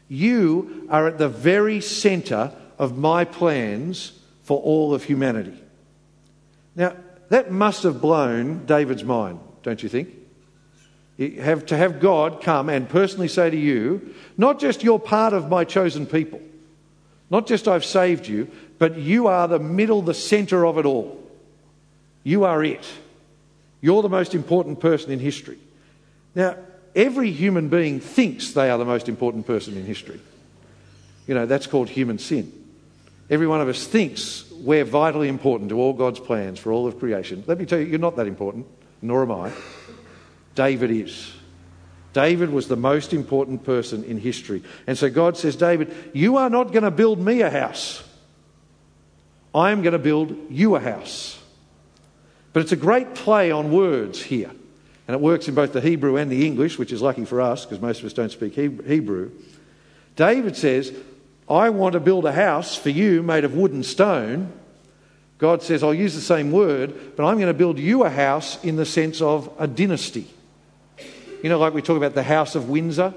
You 0.09 0.87
are 0.90 1.06
at 1.06 1.18
the 1.18 1.28
very 1.28 1.80
center 1.80 2.52
of 2.78 2.96
my 2.96 3.24
plans 3.26 4.12
for 4.42 4.59
all 4.61 4.94
of 4.94 5.04
humanity. 5.04 5.59
Now, 6.74 6.96
that 7.28 7.52
must 7.52 7.83
have 7.83 8.00
blown 8.00 8.64
David's 8.64 9.04
mind, 9.04 9.38
don't 9.62 9.83
you 9.83 9.88
think? 9.88 10.09
Have 11.38 11.66
to 11.66 11.76
have 11.76 12.00
God 12.00 12.40
come 12.42 12.70
and 12.70 12.88
personally 12.88 13.28
say 13.28 13.50
to 13.50 13.56
you, 13.56 14.14
not 14.38 14.59
just 14.59 14.83
you're 14.83 14.98
part 14.98 15.35
of 15.35 15.50
my 15.50 15.64
chosen 15.64 16.06
people, 16.06 16.40
not 17.28 17.46
just 17.46 17.68
I've 17.68 17.85
saved 17.85 18.26
you, 18.26 18.50
but 18.78 18.96
you 18.96 19.26
are 19.26 19.46
the 19.46 19.59
middle, 19.59 20.00
the 20.00 20.14
center 20.14 20.64
of 20.64 20.78
it 20.78 20.87
all. 20.87 21.22
You 22.24 22.44
are 22.44 22.64
it. 22.64 22.87
You're 23.83 24.00
the 24.00 24.09
most 24.09 24.35
important 24.35 24.80
person 24.80 25.12
in 25.12 25.18
history. 25.18 25.59
Now, 26.35 26.56
every 26.94 27.31
human 27.31 27.68
being 27.68 28.00
thinks 28.00 28.53
they 28.53 28.70
are 28.70 28.79
the 28.79 28.85
most 28.85 29.09
important 29.09 29.46
person 29.46 29.76
in 29.76 29.85
history. 29.85 30.20
You 31.26 31.35
know, 31.35 31.46
that's 31.46 31.66
called 31.66 31.88
human 31.88 32.18
sin. 32.18 32.53
Every 33.29 33.46
one 33.46 33.61
of 33.61 33.68
us 33.68 33.87
thinks 33.87 34.50
we're 34.50 34.85
vitally 34.85 35.29
important 35.29 35.70
to 35.70 35.79
all 35.79 35.92
God's 35.92 36.18
plans 36.18 36.59
for 36.59 36.72
all 36.72 36.87
of 36.87 36.98
creation. 36.98 37.44
Let 37.46 37.59
me 37.59 37.66
tell 37.66 37.79
you, 37.79 37.87
you're 37.87 37.98
not 37.98 38.16
that 38.16 38.26
important, 38.26 38.66
nor 39.00 39.22
am 39.22 39.31
I. 39.31 39.53
David 40.55 40.90
is. 40.90 41.33
David 42.12 42.50
was 42.50 42.66
the 42.66 42.76
most 42.76 43.12
important 43.12 43.62
person 43.62 44.03
in 44.03 44.18
history. 44.18 44.64
And 44.87 44.98
so 44.98 45.09
God 45.09 45.37
says, 45.37 45.55
David, 45.55 45.94
you 46.12 46.38
are 46.38 46.50
not 46.50 46.72
going 46.72 46.83
to 46.83 46.90
build 46.90 47.20
me 47.20 47.42
a 47.42 47.50
house. 47.50 48.03
I 49.55 49.70
am 49.70 49.83
going 49.83 49.92
to 49.92 49.98
build 49.98 50.37
you 50.50 50.74
a 50.74 50.81
house. 50.81 51.38
But 52.53 52.62
it's 52.62 52.72
a 52.72 52.76
great 52.76 53.14
play 53.14 53.53
on 53.53 53.70
words 53.70 54.20
here. 54.20 54.50
And 55.11 55.16
it 55.16 55.20
works 55.20 55.49
in 55.49 55.57
both 55.57 55.73
the 55.73 55.81
Hebrew 55.81 56.14
and 56.18 56.31
the 56.31 56.46
English, 56.46 56.79
which 56.79 56.92
is 56.92 57.03
lucky 57.03 57.25
for 57.25 57.40
us 57.40 57.64
because 57.64 57.81
most 57.81 57.99
of 57.99 58.05
us 58.05 58.12
don't 58.12 58.31
speak 58.31 58.55
Hebrew. 58.55 59.33
David 60.14 60.57
says, 60.57 60.92
I 61.49 61.70
want 61.70 61.94
to 61.94 61.99
build 62.01 62.27
a 62.27 62.33
house 62.33 62.77
for 62.77 62.90
you 62.90 63.20
made 63.20 63.42
of 63.42 63.57
wood 63.57 63.73
and 63.73 63.85
stone. 63.85 64.53
God 65.38 65.64
says, 65.64 65.83
I'll 65.83 65.92
use 65.92 66.14
the 66.14 66.20
same 66.20 66.53
word, 66.53 67.16
but 67.16 67.27
I'm 67.27 67.38
going 67.38 67.49
to 67.49 67.59
build 67.59 67.81
you 67.81 68.05
a 68.05 68.09
house 68.09 68.62
in 68.62 68.77
the 68.77 68.87
sense 68.87 69.20
of 69.20 69.53
a 69.59 69.66
dynasty. 69.66 70.29
You 71.42 71.49
know, 71.49 71.59
like 71.59 71.75
we 71.75 71.83
talk 71.83 71.96
about 71.96 72.14
the 72.14 72.23
House 72.23 72.55
of 72.55 72.68
Windsor 72.68 73.12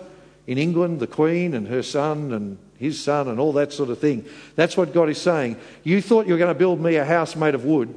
in 0.47 0.57
England, 0.57 0.99
the 0.99 1.05
Queen 1.05 1.53
and 1.53 1.67
her 1.67 1.83
son 1.83 2.33
and 2.33 2.57
his 2.79 2.99
son 2.99 3.27
and 3.27 3.39
all 3.39 3.53
that 3.53 3.71
sort 3.71 3.91
of 3.91 3.99
thing. 3.99 4.25
That's 4.55 4.75
what 4.75 4.95
God 4.95 5.09
is 5.09 5.21
saying. 5.21 5.57
You 5.83 6.01
thought 6.01 6.25
you 6.25 6.33
were 6.33 6.39
going 6.39 6.55
to 6.55 6.57
build 6.57 6.81
me 6.81 6.95
a 6.95 7.05
house 7.05 7.35
made 7.35 7.53
of 7.53 7.65
wood. 7.65 7.93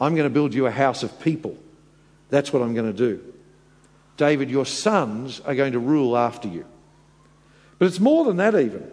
I'm 0.00 0.14
going 0.14 0.26
to 0.26 0.32
build 0.32 0.54
you 0.54 0.64
a 0.64 0.70
house 0.70 1.02
of 1.02 1.20
people. 1.20 1.58
That's 2.30 2.52
what 2.52 2.62
I'm 2.62 2.74
going 2.74 2.92
to 2.92 2.96
do. 2.96 3.22
David, 4.16 4.50
your 4.50 4.66
sons 4.66 5.40
are 5.40 5.54
going 5.54 5.72
to 5.72 5.78
rule 5.78 6.16
after 6.16 6.48
you. 6.48 6.66
But 7.78 7.86
it's 7.86 8.00
more 8.00 8.24
than 8.24 8.38
that, 8.38 8.54
even. 8.54 8.90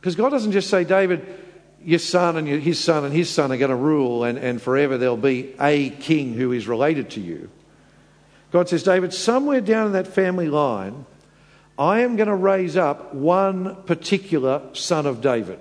Because 0.00 0.16
God 0.16 0.30
doesn't 0.30 0.52
just 0.52 0.70
say, 0.70 0.84
David, 0.84 1.26
your 1.84 1.98
son 1.98 2.36
and 2.36 2.48
your, 2.48 2.58
his 2.58 2.80
son 2.80 3.04
and 3.04 3.14
his 3.14 3.28
son 3.30 3.52
are 3.52 3.56
going 3.56 3.70
to 3.70 3.76
rule, 3.76 4.24
and, 4.24 4.38
and 4.38 4.60
forever 4.60 4.98
there'll 4.98 5.16
be 5.16 5.54
a 5.60 5.90
king 5.90 6.34
who 6.34 6.52
is 6.52 6.66
related 6.66 7.10
to 7.10 7.20
you. 7.20 7.50
God 8.50 8.68
says, 8.68 8.82
David, 8.82 9.14
somewhere 9.14 9.60
down 9.60 9.88
in 9.88 9.92
that 9.92 10.06
family 10.06 10.48
line, 10.48 11.06
I 11.78 12.00
am 12.00 12.16
going 12.16 12.28
to 12.28 12.34
raise 12.34 12.76
up 12.76 13.14
one 13.14 13.82
particular 13.84 14.62
son 14.74 15.06
of 15.06 15.20
David. 15.20 15.58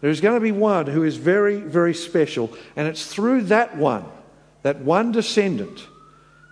There's 0.00 0.20
going 0.20 0.34
to 0.34 0.40
be 0.40 0.52
one 0.52 0.86
who 0.86 1.04
is 1.04 1.16
very, 1.16 1.56
very 1.56 1.94
special, 1.94 2.52
and 2.74 2.88
it's 2.88 3.06
through 3.06 3.42
that 3.42 3.76
one, 3.76 4.04
that 4.62 4.80
one 4.80 5.12
descendant, 5.12 5.86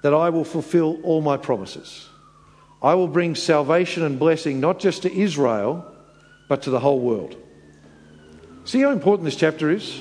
that 0.03 0.15
I 0.15 0.31
will 0.31 0.45
fulfill 0.45 1.01
all 1.03 1.21
my 1.21 1.37
promises. 1.37 2.09
I 2.81 2.95
will 2.95 3.09
bring 3.09 3.35
salvation 3.35 4.05
and 4.05 4.19
blessing 4.19 4.61
not 4.61 4.79
just 4.79 5.03
to 5.03 5.13
Israel, 5.13 5.85
but 6.49 6.63
to 6.63 6.71
the 6.71 6.81
whole 6.81 7.01
world. 7.01 7.37
See 8.65 8.81
how 8.81 8.91
important 8.91 9.25
this 9.25 9.37
chapter 9.37 9.71
is 9.71 10.01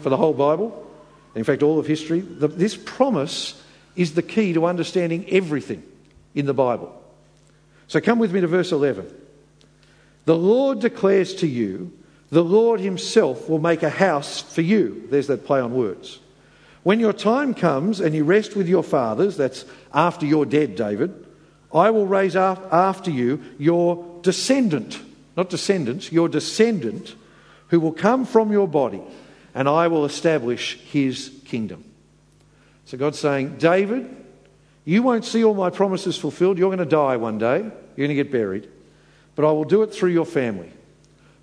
for 0.00 0.10
the 0.10 0.16
whole 0.16 0.34
Bible? 0.34 0.84
In 1.34 1.44
fact, 1.44 1.62
all 1.62 1.78
of 1.78 1.86
history. 1.86 2.20
This 2.20 2.76
promise 2.76 3.62
is 3.94 4.14
the 4.14 4.22
key 4.22 4.52
to 4.54 4.66
understanding 4.66 5.26
everything 5.28 5.82
in 6.34 6.46
the 6.46 6.54
Bible. 6.54 7.02
So 7.88 8.00
come 8.00 8.18
with 8.18 8.32
me 8.32 8.40
to 8.40 8.46
verse 8.46 8.72
11. 8.72 9.06
The 10.24 10.36
Lord 10.36 10.80
declares 10.80 11.34
to 11.36 11.46
you 11.46 11.92
the 12.30 12.42
Lord 12.42 12.80
Himself 12.80 13.48
will 13.48 13.60
make 13.60 13.82
a 13.82 13.90
house 13.90 14.40
for 14.40 14.62
you. 14.62 15.06
There's 15.10 15.28
that 15.28 15.46
play 15.46 15.60
on 15.60 15.72
words. 15.74 16.18
When 16.86 17.00
your 17.00 17.12
time 17.12 17.52
comes 17.52 17.98
and 17.98 18.14
you 18.14 18.22
rest 18.22 18.54
with 18.54 18.68
your 18.68 18.84
fathers, 18.84 19.36
that's 19.36 19.64
after 19.92 20.24
you're 20.24 20.46
dead, 20.46 20.76
David, 20.76 21.26
I 21.74 21.90
will 21.90 22.06
raise 22.06 22.36
up 22.36 22.72
after 22.72 23.10
you 23.10 23.42
your 23.58 24.20
descendant, 24.22 25.00
not 25.36 25.50
descendants, 25.50 26.12
your 26.12 26.28
descendant 26.28 27.16
who 27.70 27.80
will 27.80 27.90
come 27.92 28.24
from 28.24 28.52
your 28.52 28.68
body, 28.68 29.02
and 29.52 29.68
I 29.68 29.88
will 29.88 30.04
establish 30.04 30.78
his 30.78 31.32
kingdom. 31.44 31.82
So 32.84 32.96
God's 32.96 33.18
saying, 33.18 33.56
David, 33.58 34.08
you 34.84 35.02
won't 35.02 35.24
see 35.24 35.42
all 35.42 35.54
my 35.54 35.70
promises 35.70 36.16
fulfilled. 36.16 36.56
You're 36.56 36.70
going 36.70 36.78
to 36.78 36.84
die 36.84 37.16
one 37.16 37.38
day, 37.38 37.62
you're 37.62 38.06
going 38.06 38.10
to 38.10 38.14
get 38.14 38.30
buried, 38.30 38.68
but 39.34 39.44
I 39.44 39.50
will 39.50 39.64
do 39.64 39.82
it 39.82 39.92
through 39.92 40.10
your 40.10 40.24
family, 40.24 40.70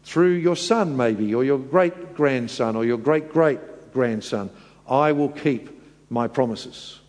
through 0.06 0.36
your 0.36 0.56
son, 0.56 0.96
maybe, 0.96 1.36
or 1.36 1.44
your 1.44 1.60
great 1.60 2.16
grandson, 2.16 2.78
or 2.78 2.86
your 2.86 2.98
great 2.98 3.34
great 3.34 3.60
grandson. 3.92 4.50
I 4.88 5.12
will 5.12 5.30
keep 5.30 5.70
my 6.10 6.28
promises. 6.28 7.00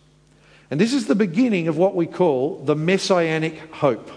And 0.71 0.79
this 0.79 0.93
is 0.93 1.07
the 1.07 1.15
beginning 1.15 1.67
of 1.67 1.77
what 1.77 1.95
we 1.95 2.07
call 2.07 2.63
the 2.63 2.75
messianic 2.75 3.73
hope. 3.73 4.09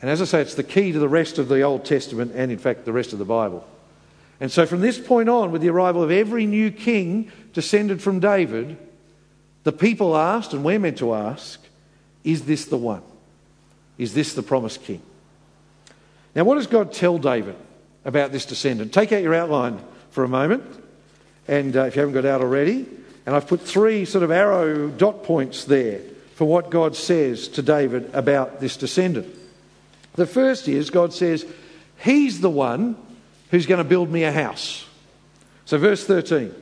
And 0.00 0.10
as 0.10 0.22
I 0.22 0.24
say, 0.24 0.40
it's 0.40 0.54
the 0.54 0.62
key 0.62 0.92
to 0.92 0.98
the 0.98 1.08
rest 1.08 1.38
of 1.38 1.48
the 1.48 1.60
Old 1.60 1.84
Testament 1.84 2.32
and, 2.34 2.50
in 2.50 2.58
fact, 2.58 2.84
the 2.84 2.92
rest 2.92 3.12
of 3.12 3.18
the 3.18 3.24
Bible. 3.24 3.66
And 4.40 4.50
so, 4.50 4.64
from 4.64 4.80
this 4.80 4.98
point 4.98 5.28
on, 5.28 5.52
with 5.52 5.60
the 5.60 5.68
arrival 5.68 6.02
of 6.02 6.10
every 6.10 6.46
new 6.46 6.70
king 6.70 7.30
descended 7.52 8.00
from 8.00 8.20
David, 8.20 8.78
the 9.64 9.72
people 9.72 10.16
asked, 10.16 10.54
and 10.54 10.64
we're 10.64 10.78
meant 10.78 10.98
to 10.98 11.14
ask, 11.14 11.60
is 12.24 12.46
this 12.46 12.64
the 12.64 12.78
one? 12.78 13.02
Is 13.98 14.14
this 14.14 14.32
the 14.32 14.42
promised 14.42 14.82
king? 14.84 15.02
Now, 16.34 16.44
what 16.44 16.54
does 16.54 16.66
God 16.66 16.94
tell 16.94 17.18
David 17.18 17.56
about 18.06 18.32
this 18.32 18.46
descendant? 18.46 18.94
Take 18.94 19.12
out 19.12 19.22
your 19.22 19.34
outline 19.34 19.78
for 20.10 20.24
a 20.24 20.28
moment 20.28 20.64
and 21.50 21.76
uh, 21.76 21.82
if 21.82 21.96
you 21.96 22.00
haven't 22.00 22.14
got 22.14 22.24
out 22.24 22.40
already. 22.40 22.86
And 23.26 23.34
I've 23.34 23.48
put 23.48 23.60
three 23.60 24.04
sort 24.04 24.22
of 24.22 24.30
arrow 24.30 24.88
dot 24.88 25.24
points 25.24 25.64
there 25.64 26.00
for 26.36 26.46
what 26.46 26.70
God 26.70 26.94
says 26.94 27.48
to 27.48 27.62
David 27.62 28.08
about 28.14 28.60
this 28.60 28.76
descendant. 28.76 29.34
The 30.14 30.26
first 30.26 30.68
is 30.68 30.90
God 30.90 31.12
says, 31.12 31.44
He's 31.98 32.40
the 32.40 32.48
one 32.48 32.96
who's 33.50 33.66
going 33.66 33.78
to 33.78 33.84
build 33.84 34.10
me 34.10 34.22
a 34.22 34.32
house. 34.32 34.86
So, 35.64 35.76
verse 35.76 36.06
13, 36.06 36.54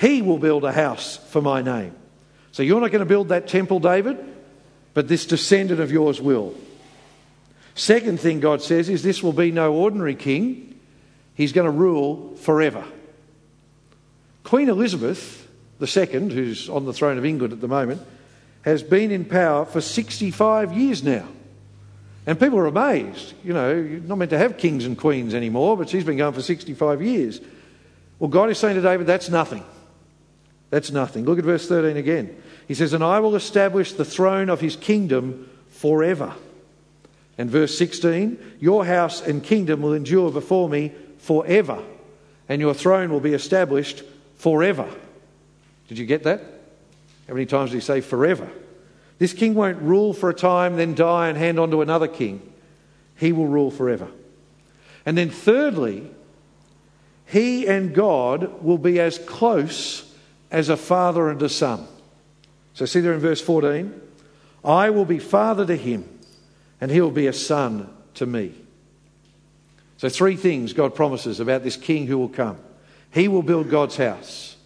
He 0.00 0.22
will 0.22 0.38
build 0.38 0.64
a 0.64 0.72
house 0.72 1.18
for 1.28 1.42
my 1.42 1.60
name. 1.60 1.94
So, 2.52 2.62
you're 2.62 2.80
not 2.80 2.90
going 2.90 3.00
to 3.00 3.06
build 3.06 3.28
that 3.28 3.46
temple, 3.46 3.80
David, 3.80 4.18
but 4.94 5.08
this 5.08 5.26
descendant 5.26 5.78
of 5.78 5.92
yours 5.92 6.20
will. 6.20 6.54
Second 7.74 8.18
thing 8.18 8.40
God 8.40 8.62
says 8.62 8.88
is 8.88 9.02
this 9.02 9.22
will 9.22 9.32
be 9.34 9.52
no 9.52 9.74
ordinary 9.74 10.14
king, 10.14 10.80
He's 11.34 11.52
going 11.52 11.66
to 11.66 11.70
rule 11.70 12.34
forever. 12.36 12.84
Queen 14.52 14.68
Elizabeth 14.68 15.48
II, 15.80 16.28
who's 16.28 16.68
on 16.68 16.84
the 16.84 16.92
throne 16.92 17.16
of 17.16 17.24
England 17.24 17.54
at 17.54 17.62
the 17.62 17.68
moment, 17.68 18.02
has 18.60 18.82
been 18.82 19.10
in 19.10 19.24
power 19.24 19.64
for 19.64 19.80
65 19.80 20.74
years 20.74 21.02
now. 21.02 21.26
And 22.26 22.38
people 22.38 22.58
are 22.58 22.66
amazed. 22.66 23.32
You 23.42 23.54
know, 23.54 23.72
you're 23.72 24.00
not 24.00 24.18
meant 24.18 24.30
to 24.32 24.36
have 24.36 24.58
kings 24.58 24.84
and 24.84 24.98
queens 24.98 25.32
anymore, 25.32 25.78
but 25.78 25.88
she's 25.88 26.04
been 26.04 26.18
going 26.18 26.34
for 26.34 26.42
65 26.42 27.00
years. 27.00 27.40
Well, 28.18 28.28
God 28.28 28.50
is 28.50 28.58
saying 28.58 28.76
to 28.76 28.82
David, 28.82 29.06
that's 29.06 29.30
nothing. 29.30 29.64
That's 30.68 30.90
nothing. 30.90 31.24
Look 31.24 31.38
at 31.38 31.46
verse 31.46 31.66
13 31.66 31.96
again. 31.96 32.36
He 32.68 32.74
says, 32.74 32.92
And 32.92 33.02
I 33.02 33.20
will 33.20 33.36
establish 33.36 33.94
the 33.94 34.04
throne 34.04 34.50
of 34.50 34.60
his 34.60 34.76
kingdom 34.76 35.48
forever. 35.68 36.34
And 37.38 37.48
verse 37.48 37.78
16, 37.78 38.56
Your 38.60 38.84
house 38.84 39.26
and 39.26 39.42
kingdom 39.42 39.80
will 39.80 39.94
endure 39.94 40.30
before 40.30 40.68
me 40.68 40.92
forever, 41.16 41.82
and 42.50 42.60
your 42.60 42.74
throne 42.74 43.10
will 43.10 43.20
be 43.20 43.32
established 43.32 44.04
forever. 44.42 44.88
Did 45.86 45.98
you 45.98 46.04
get 46.04 46.24
that? 46.24 46.40
How 47.28 47.34
many 47.34 47.46
times 47.46 47.70
did 47.70 47.76
he 47.76 47.80
say 47.80 48.00
forever? 48.00 48.50
This 49.18 49.32
king 49.32 49.54
won't 49.54 49.80
rule 49.80 50.12
for 50.12 50.30
a 50.30 50.34
time, 50.34 50.76
then 50.76 50.96
die 50.96 51.28
and 51.28 51.38
hand 51.38 51.60
on 51.60 51.70
to 51.70 51.80
another 51.80 52.08
king. 52.08 52.42
He 53.14 53.30
will 53.30 53.46
rule 53.46 53.70
forever. 53.70 54.08
And 55.06 55.16
then, 55.16 55.30
thirdly, 55.30 56.10
he 57.24 57.68
and 57.68 57.94
God 57.94 58.64
will 58.64 58.78
be 58.78 58.98
as 58.98 59.16
close 59.16 60.12
as 60.50 60.68
a 60.68 60.76
father 60.76 61.30
and 61.30 61.40
a 61.40 61.48
son. 61.48 61.86
So, 62.74 62.84
see 62.84 62.98
there 62.98 63.14
in 63.14 63.20
verse 63.20 63.40
14 63.40 63.94
I 64.64 64.90
will 64.90 65.04
be 65.04 65.20
father 65.20 65.64
to 65.66 65.76
him, 65.76 66.08
and 66.80 66.90
he 66.90 67.00
will 67.00 67.12
be 67.12 67.28
a 67.28 67.32
son 67.32 67.88
to 68.14 68.26
me. 68.26 68.54
So, 69.98 70.08
three 70.08 70.34
things 70.34 70.72
God 70.72 70.96
promises 70.96 71.38
about 71.38 71.62
this 71.62 71.76
king 71.76 72.08
who 72.08 72.18
will 72.18 72.28
come. 72.28 72.58
He 73.12 73.28
will 73.28 73.42
build 73.42 73.70
God's 73.70 73.96
house. 73.96 74.56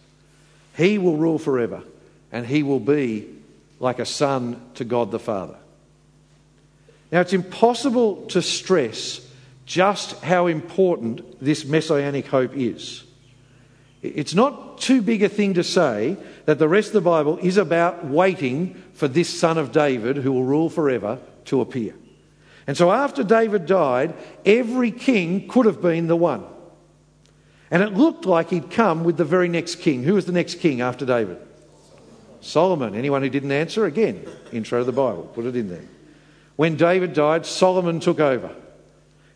He 0.75 0.97
will 0.97 1.17
rule 1.17 1.37
forever. 1.37 1.83
And 2.31 2.45
he 2.45 2.63
will 2.63 2.79
be 2.79 3.27
like 3.79 3.99
a 3.99 4.05
son 4.05 4.61
to 4.75 4.85
God 4.85 5.11
the 5.11 5.19
Father. 5.19 5.57
Now, 7.11 7.21
it's 7.21 7.33
impossible 7.33 8.25
to 8.27 8.41
stress 8.41 9.21
just 9.65 10.21
how 10.23 10.47
important 10.47 11.43
this 11.43 11.65
messianic 11.65 12.27
hope 12.27 12.55
is. 12.55 13.03
It's 14.01 14.33
not 14.33 14.77
too 14.79 15.01
big 15.01 15.23
a 15.23 15.29
thing 15.29 15.55
to 15.55 15.63
say 15.63 16.17
that 16.45 16.59
the 16.59 16.67
rest 16.67 16.89
of 16.89 16.93
the 16.93 17.01
Bible 17.01 17.37
is 17.39 17.57
about 17.57 18.05
waiting 18.05 18.81
for 18.93 19.07
this 19.07 19.27
son 19.27 19.57
of 19.57 19.71
David 19.71 20.17
who 20.17 20.31
will 20.31 20.43
rule 20.43 20.69
forever 20.69 21.19
to 21.45 21.61
appear. 21.61 21.93
And 22.65 22.77
so, 22.77 22.91
after 22.91 23.23
David 23.23 23.65
died, 23.65 24.13
every 24.45 24.91
king 24.91 25.47
could 25.47 25.65
have 25.65 25.81
been 25.81 26.07
the 26.07 26.15
one. 26.15 26.45
And 27.69 27.83
it 27.83 27.93
looked 27.93 28.25
like 28.25 28.49
he'd 28.49 28.71
come 28.71 29.03
with 29.03 29.17
the 29.17 29.25
very 29.25 29.49
next 29.49 29.75
king. 29.75 30.03
Who 30.03 30.13
was 30.13 30.25
the 30.25 30.31
next 30.31 30.55
king 30.55 30.81
after 30.81 31.05
David? 31.05 31.37
Solomon. 32.39 32.95
Anyone 32.95 33.21
who 33.21 33.29
didn't 33.29 33.51
answer? 33.51 33.85
Again, 33.85 34.25
intro 34.53 34.79
to 34.79 34.85
the 34.85 34.91
Bible. 34.91 35.23
Put 35.33 35.45
it 35.45 35.55
in 35.55 35.69
there. 35.69 35.83
When 36.55 36.75
David 36.75 37.13
died, 37.13 37.45
Solomon 37.45 37.99
took 37.99 38.19
over. 38.19 38.55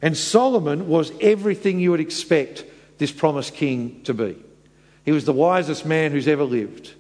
And 0.02 0.18
Solomon 0.18 0.88
was 0.88 1.12
everything 1.20 1.80
you 1.80 1.92
would 1.92 2.00
expect 2.00 2.66
this 2.98 3.12
promised 3.12 3.54
king 3.54 4.02
to 4.04 4.14
be. 4.14 4.38
He 5.04 5.12
was 5.12 5.26
the 5.26 5.34
wisest 5.34 5.86
man 5.86 6.12
who's 6.12 6.28
ever 6.28 6.44
lived. 6.44 6.94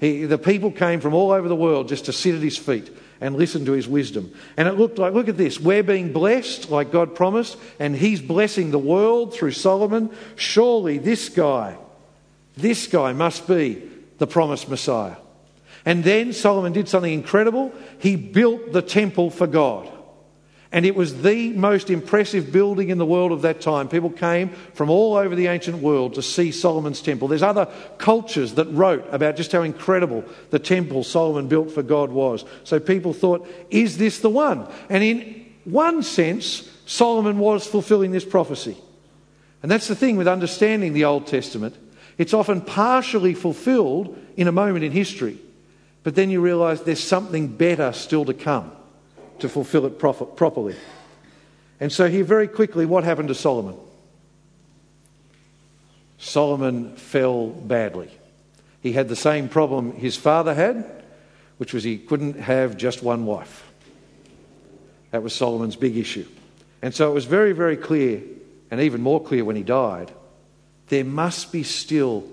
He, 0.00 0.24
the 0.24 0.38
people 0.38 0.70
came 0.70 1.00
from 1.00 1.14
all 1.14 1.30
over 1.30 1.48
the 1.48 1.56
world 1.56 1.88
just 1.88 2.06
to 2.06 2.12
sit 2.12 2.34
at 2.34 2.42
his 2.42 2.58
feet 2.58 2.90
and 3.20 3.36
listen 3.36 3.64
to 3.66 3.72
his 3.72 3.88
wisdom. 3.88 4.32
And 4.56 4.68
it 4.68 4.72
looked 4.72 4.98
like, 4.98 5.14
look 5.14 5.28
at 5.28 5.36
this, 5.36 5.60
we're 5.60 5.82
being 5.82 6.12
blessed 6.12 6.70
like 6.70 6.92
God 6.92 7.14
promised, 7.14 7.56
and 7.78 7.96
he's 7.96 8.20
blessing 8.20 8.70
the 8.70 8.78
world 8.78 9.34
through 9.34 9.52
Solomon. 9.52 10.10
Surely 10.36 10.98
this 10.98 11.28
guy, 11.28 11.76
this 12.56 12.86
guy 12.86 13.12
must 13.12 13.46
be 13.46 13.82
the 14.18 14.26
promised 14.26 14.68
Messiah. 14.68 15.16
And 15.84 16.02
then 16.02 16.32
Solomon 16.32 16.72
did 16.72 16.88
something 16.88 17.12
incredible. 17.12 17.72
He 17.98 18.16
built 18.16 18.72
the 18.72 18.82
temple 18.82 19.30
for 19.30 19.46
God. 19.46 19.88
And 20.72 20.84
it 20.84 20.96
was 20.96 21.22
the 21.22 21.52
most 21.52 21.90
impressive 21.90 22.52
building 22.52 22.88
in 22.88 22.98
the 22.98 23.06
world 23.06 23.30
of 23.30 23.42
that 23.42 23.60
time. 23.60 23.88
People 23.88 24.10
came 24.10 24.50
from 24.74 24.90
all 24.90 25.14
over 25.14 25.34
the 25.34 25.46
ancient 25.46 25.78
world 25.78 26.14
to 26.14 26.22
see 26.22 26.50
Solomon's 26.50 27.00
temple. 27.00 27.28
There's 27.28 27.42
other 27.42 27.68
cultures 27.98 28.54
that 28.54 28.66
wrote 28.66 29.06
about 29.12 29.36
just 29.36 29.52
how 29.52 29.62
incredible 29.62 30.24
the 30.50 30.58
temple 30.58 31.04
Solomon 31.04 31.46
built 31.46 31.70
for 31.70 31.82
God 31.82 32.10
was. 32.10 32.44
So 32.64 32.80
people 32.80 33.12
thought, 33.12 33.48
is 33.70 33.98
this 33.98 34.18
the 34.18 34.30
one? 34.30 34.68
And 34.88 35.04
in 35.04 35.46
one 35.64 36.02
sense, 36.02 36.68
Solomon 36.84 37.38
was 37.38 37.66
fulfilling 37.66 38.10
this 38.10 38.24
prophecy. 38.24 38.76
And 39.62 39.70
that's 39.70 39.88
the 39.88 39.96
thing 39.96 40.16
with 40.16 40.28
understanding 40.28 40.92
the 40.92 41.04
Old 41.04 41.28
Testament. 41.28 41.76
It's 42.18 42.34
often 42.34 42.60
partially 42.60 43.34
fulfilled 43.34 44.16
in 44.36 44.48
a 44.48 44.52
moment 44.52 44.84
in 44.84 44.92
history, 44.92 45.38
but 46.02 46.14
then 46.14 46.30
you 46.30 46.40
realise 46.40 46.80
there's 46.80 47.02
something 47.02 47.48
better 47.48 47.92
still 47.92 48.24
to 48.24 48.34
come 48.34 48.72
to 49.40 49.48
fulfill 49.48 49.86
it 49.86 49.98
properly. 49.98 50.76
And 51.80 51.92
so, 51.92 52.08
here 52.08 52.24
very 52.24 52.48
quickly, 52.48 52.86
what 52.86 53.04
happened 53.04 53.28
to 53.28 53.34
Solomon? 53.34 53.76
Solomon 56.18 56.96
fell 56.96 57.48
badly. 57.48 58.10
He 58.80 58.92
had 58.92 59.08
the 59.08 59.16
same 59.16 59.48
problem 59.48 59.92
his 59.92 60.16
father 60.16 60.54
had, 60.54 61.04
which 61.58 61.74
was 61.74 61.84
he 61.84 61.98
couldn't 61.98 62.40
have 62.40 62.76
just 62.76 63.02
one 63.02 63.26
wife. 63.26 63.64
That 65.10 65.22
was 65.22 65.34
Solomon's 65.34 65.76
big 65.76 65.96
issue. 65.96 66.26
And 66.82 66.94
so 66.94 67.10
it 67.10 67.14
was 67.14 67.24
very, 67.24 67.52
very 67.52 67.76
clear, 67.76 68.22
and 68.70 68.80
even 68.80 69.00
more 69.00 69.22
clear 69.22 69.44
when 69.44 69.56
he 69.56 69.62
died, 69.62 70.12
there 70.88 71.04
must 71.04 71.52
be 71.52 71.62
still 71.62 72.24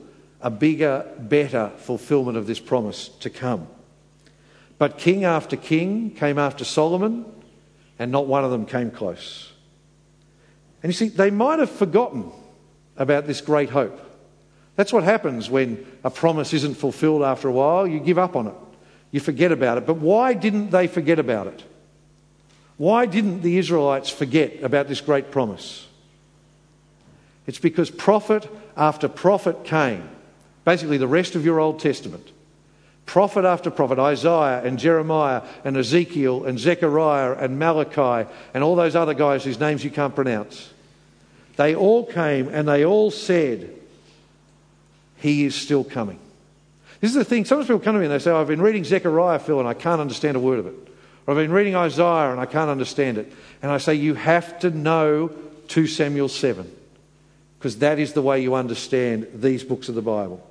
a 0.42 0.50
bigger, 0.50 1.06
better 1.18 1.72
fulfillment 1.78 2.38
of 2.38 2.48
this 2.48 2.60
promise 2.60 3.08
to 3.22 3.30
come. 3.30 3.68
But 4.78 4.98
king 4.98 5.24
after 5.24 5.56
king 5.56 6.12
came 6.12 6.38
after 6.38 6.66
Solomon, 6.66 7.26
and 8.00 8.12
not 8.12 8.28
one 8.28 8.44
of 8.44 8.52
them 8.52 8.66
came 8.66 8.92
close. 8.92 9.52
And 10.82 10.92
you 10.92 10.94
see, 10.94 11.08
they 11.08 11.32
might 11.32 11.60
have 11.60 11.70
forgotten 11.70 12.32
about 12.98 13.26
this 13.26 13.40
great 13.40 13.70
hope. 13.70 14.00
That's 14.76 14.92
what 14.92 15.04
happens 15.04 15.50
when 15.50 15.86
a 16.04 16.10
promise 16.10 16.54
isn't 16.54 16.76
fulfilled 16.76 17.24
after 17.24 17.48
a 17.48 17.52
while. 17.52 17.88
You 17.88 18.00
give 18.00 18.18
up 18.18 18.36
on 18.36 18.48
it, 18.48 18.56
you 19.12 19.20
forget 19.20 19.52
about 19.52 19.78
it. 19.78 19.86
But 19.86 19.96
why 19.96 20.34
didn't 20.34 20.72
they 20.72 20.88
forget 20.88 21.20
about 21.20 21.48
it? 21.48 21.64
Why 22.78 23.06
didn't 23.06 23.44
the 23.44 23.58
Israelites 23.58 24.10
forget 24.10 24.62
about 24.62 24.90
this 24.90 25.00
great 25.00 25.32
promise? 25.32 25.88
It's 27.48 27.60
because 27.60 27.90
prophet 27.90 28.50
after 28.76 29.08
prophet 29.08 29.64
came, 29.64 30.10
basically 30.66 30.98
the 30.98 31.08
rest 31.08 31.36
of 31.36 31.46
your 31.46 31.60
Old 31.60 31.80
Testament. 31.80 32.33
Prophet 33.06 33.46
after 33.46 33.70
prophet, 33.70 34.00
Isaiah 34.00 34.64
and 34.64 34.80
Jeremiah 34.80 35.42
and 35.64 35.76
Ezekiel 35.78 36.46
and 36.46 36.58
Zechariah 36.58 37.34
and 37.34 37.60
Malachi 37.60 38.30
and 38.54 38.64
all 38.64 38.76
those 38.76 38.96
other 38.96 39.14
guys 39.14 39.44
whose 39.44 39.60
names 39.60 39.84
you 39.84 39.92
can't 39.92 40.16
pronounce. 40.16 40.72
They 41.58 41.76
all 41.76 42.06
came 42.06 42.48
and 42.48 42.68
they 42.68 42.86
all 42.86 43.12
said, 43.12 43.70
He 45.18 45.46
is 45.46 45.54
still 45.54 45.84
coming. 45.84 46.20
This 47.04 47.12
is 47.12 47.16
the 47.16 47.26
thing. 47.26 47.44
Sometimes 47.44 47.68
people 47.68 47.82
come 47.82 47.96
to 47.96 48.00
me 48.00 48.06
and 48.06 48.14
they 48.14 48.20
say, 48.20 48.32
oh, 48.32 48.40
I've 48.40 48.48
been 48.48 48.62
reading 48.62 48.86
Zechariah, 48.86 49.40
Phil, 49.40 49.60
and 49.60 49.68
I 49.68 49.74
can't 49.74 50.00
understand 50.00 50.38
a 50.38 50.40
word 50.40 50.60
of 50.60 50.68
it. 50.68 50.76
Or 51.28 51.34
I've 51.34 51.38
been 51.38 51.52
reading 51.52 51.76
Isaiah 51.76 52.32
and 52.32 52.40
I 52.40 52.46
can't 52.46 52.70
understand 52.70 53.18
it. 53.18 53.32
And 53.62 53.70
I 53.70 53.78
say, 53.78 53.96
You 53.96 54.14
have 54.14 54.60
to 54.60 54.70
know 54.70 55.32
2 55.68 55.88
Samuel 55.88 56.30
7 56.30 56.72
because 57.60 57.80
that 57.80 58.00
is 58.00 58.14
the 58.14 58.22
way 58.22 58.42
you 58.42 58.56
understand 58.56 59.28
these 59.34 59.64
books 59.64 59.90
of 59.90 59.96
the 59.96 60.02
Bible. 60.02 60.46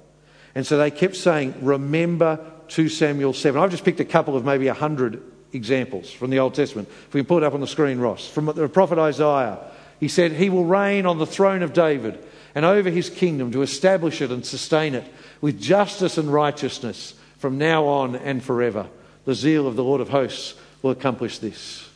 And 0.55 0.67
so 0.67 0.77
they 0.77 0.91
kept 0.91 1.17
saying, 1.17 1.55
Remember 1.63 2.39
2 2.69 2.89
Samuel 2.89 3.33
7. 3.33 3.61
I've 3.61 3.71
just 3.71 3.85
picked 3.85 4.01
a 4.01 4.05
couple 4.05 4.37
of 4.37 4.45
maybe 4.45 4.67
100 4.67 5.23
examples 5.53 6.11
from 6.11 6.31
the 6.31 6.39
Old 6.39 6.55
Testament. 6.55 6.89
If 6.89 7.15
we 7.15 7.21
can 7.21 7.27
put 7.27 7.43
it 7.43 7.47
up 7.47 7.55
on 7.55 7.61
the 7.61 7.67
screen, 7.67 7.99
Ross. 7.99 8.29
From 8.29 8.47
the 8.47 8.69
prophet 8.69 8.99
Isaiah, 8.99 9.59
he 10.01 10.09
said, 10.09 10.33
He 10.33 10.51
will 10.51 10.65
reign 10.65 11.07
on 11.07 11.19
the 11.19 11.27
throne 11.27 11.63
of 11.63 11.73
David 11.73 12.23
and 12.55 12.65
over 12.65 12.91
his 12.91 13.09
kingdom 13.11 13.53
to 13.53 13.63
establish 13.63 14.21
it 14.21 14.31
and 14.31 14.45
sustain 14.45 14.95
it 14.95 15.05
with 15.41 15.61
justice 15.61 16.19
and 16.19 16.33
righteousness 16.33 17.15
from 17.39 17.59
now 17.59 17.87
on 17.87 18.17
and 18.17 18.43
forever. 18.43 18.87
The 19.25 19.35
zeal 19.35 19.67
of 19.67 19.77
the 19.77 19.85
Lord 19.85 20.01
of 20.01 20.09
hosts 20.09 20.55
will 20.83 20.91
accomplish 20.91 21.39
this. 21.39 21.89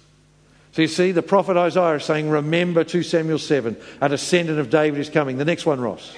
So 0.73 0.83
you 0.83 0.89
see, 0.89 1.13
the 1.13 1.23
prophet 1.23 1.57
Isaiah 1.57 1.97
is 1.97 2.05
saying, 2.05 2.29
Remember 2.29 2.85
2 2.85 3.03
Samuel 3.03 3.39
7, 3.39 3.77
a 4.01 4.09
descendant 4.09 4.59
of 4.59 4.71
David 4.71 5.01
is 5.01 5.09
coming. 5.09 5.39
The 5.39 5.45
next 5.45 5.65
one, 5.65 5.81
Ross. 5.81 6.15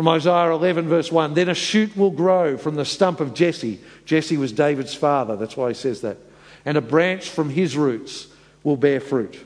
From 0.00 0.08
Isaiah 0.08 0.50
11, 0.52 0.88
verse 0.88 1.12
1 1.12 1.34
Then 1.34 1.50
a 1.50 1.54
shoot 1.54 1.94
will 1.94 2.10
grow 2.10 2.56
from 2.56 2.74
the 2.74 2.86
stump 2.86 3.20
of 3.20 3.34
Jesse. 3.34 3.78
Jesse 4.06 4.38
was 4.38 4.50
David's 4.50 4.94
father, 4.94 5.36
that's 5.36 5.58
why 5.58 5.68
he 5.68 5.74
says 5.74 6.00
that. 6.00 6.16
And 6.64 6.78
a 6.78 6.80
branch 6.80 7.28
from 7.28 7.50
his 7.50 7.76
roots 7.76 8.26
will 8.62 8.78
bear 8.78 8.98
fruit. 8.98 9.38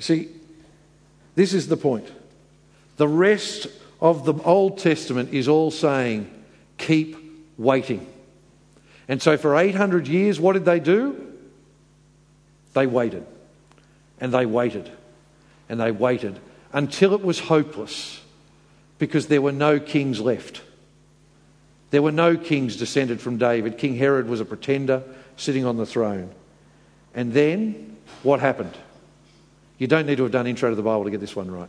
See, 0.00 0.26
this 1.36 1.54
is 1.54 1.68
the 1.68 1.76
point. 1.76 2.10
The 2.96 3.06
rest 3.06 3.68
of 4.00 4.24
the 4.24 4.34
Old 4.42 4.78
Testament 4.78 5.32
is 5.32 5.46
all 5.46 5.70
saying, 5.70 6.28
keep 6.76 7.16
waiting. 7.56 8.04
And 9.06 9.22
so 9.22 9.36
for 9.36 9.56
800 9.56 10.08
years, 10.08 10.40
what 10.40 10.54
did 10.54 10.64
they 10.64 10.80
do? 10.80 11.32
They 12.72 12.88
waited. 12.88 13.24
And 14.20 14.34
they 14.34 14.46
waited. 14.46 14.90
And 15.68 15.78
they 15.78 15.92
waited 15.92 16.40
until 16.72 17.14
it 17.14 17.22
was 17.22 17.38
hopeless 17.38 18.20
because 19.04 19.26
there 19.26 19.42
were 19.42 19.52
no 19.52 19.78
kings 19.78 20.18
left. 20.18 20.62
There 21.90 22.00
were 22.00 22.10
no 22.10 22.38
kings 22.38 22.76
descended 22.76 23.20
from 23.20 23.36
David. 23.36 23.76
King 23.76 23.96
Herod 23.96 24.28
was 24.28 24.40
a 24.40 24.46
pretender 24.46 25.02
sitting 25.36 25.66
on 25.66 25.76
the 25.76 25.84
throne. 25.84 26.30
And 27.14 27.30
then 27.34 27.98
what 28.22 28.40
happened? 28.40 28.72
You 29.76 29.88
don't 29.88 30.06
need 30.06 30.16
to 30.16 30.22
have 30.22 30.32
done 30.32 30.46
intro 30.46 30.70
to 30.70 30.74
the 30.74 30.82
Bible 30.82 31.04
to 31.04 31.10
get 31.10 31.20
this 31.20 31.36
one 31.36 31.50
right. 31.50 31.68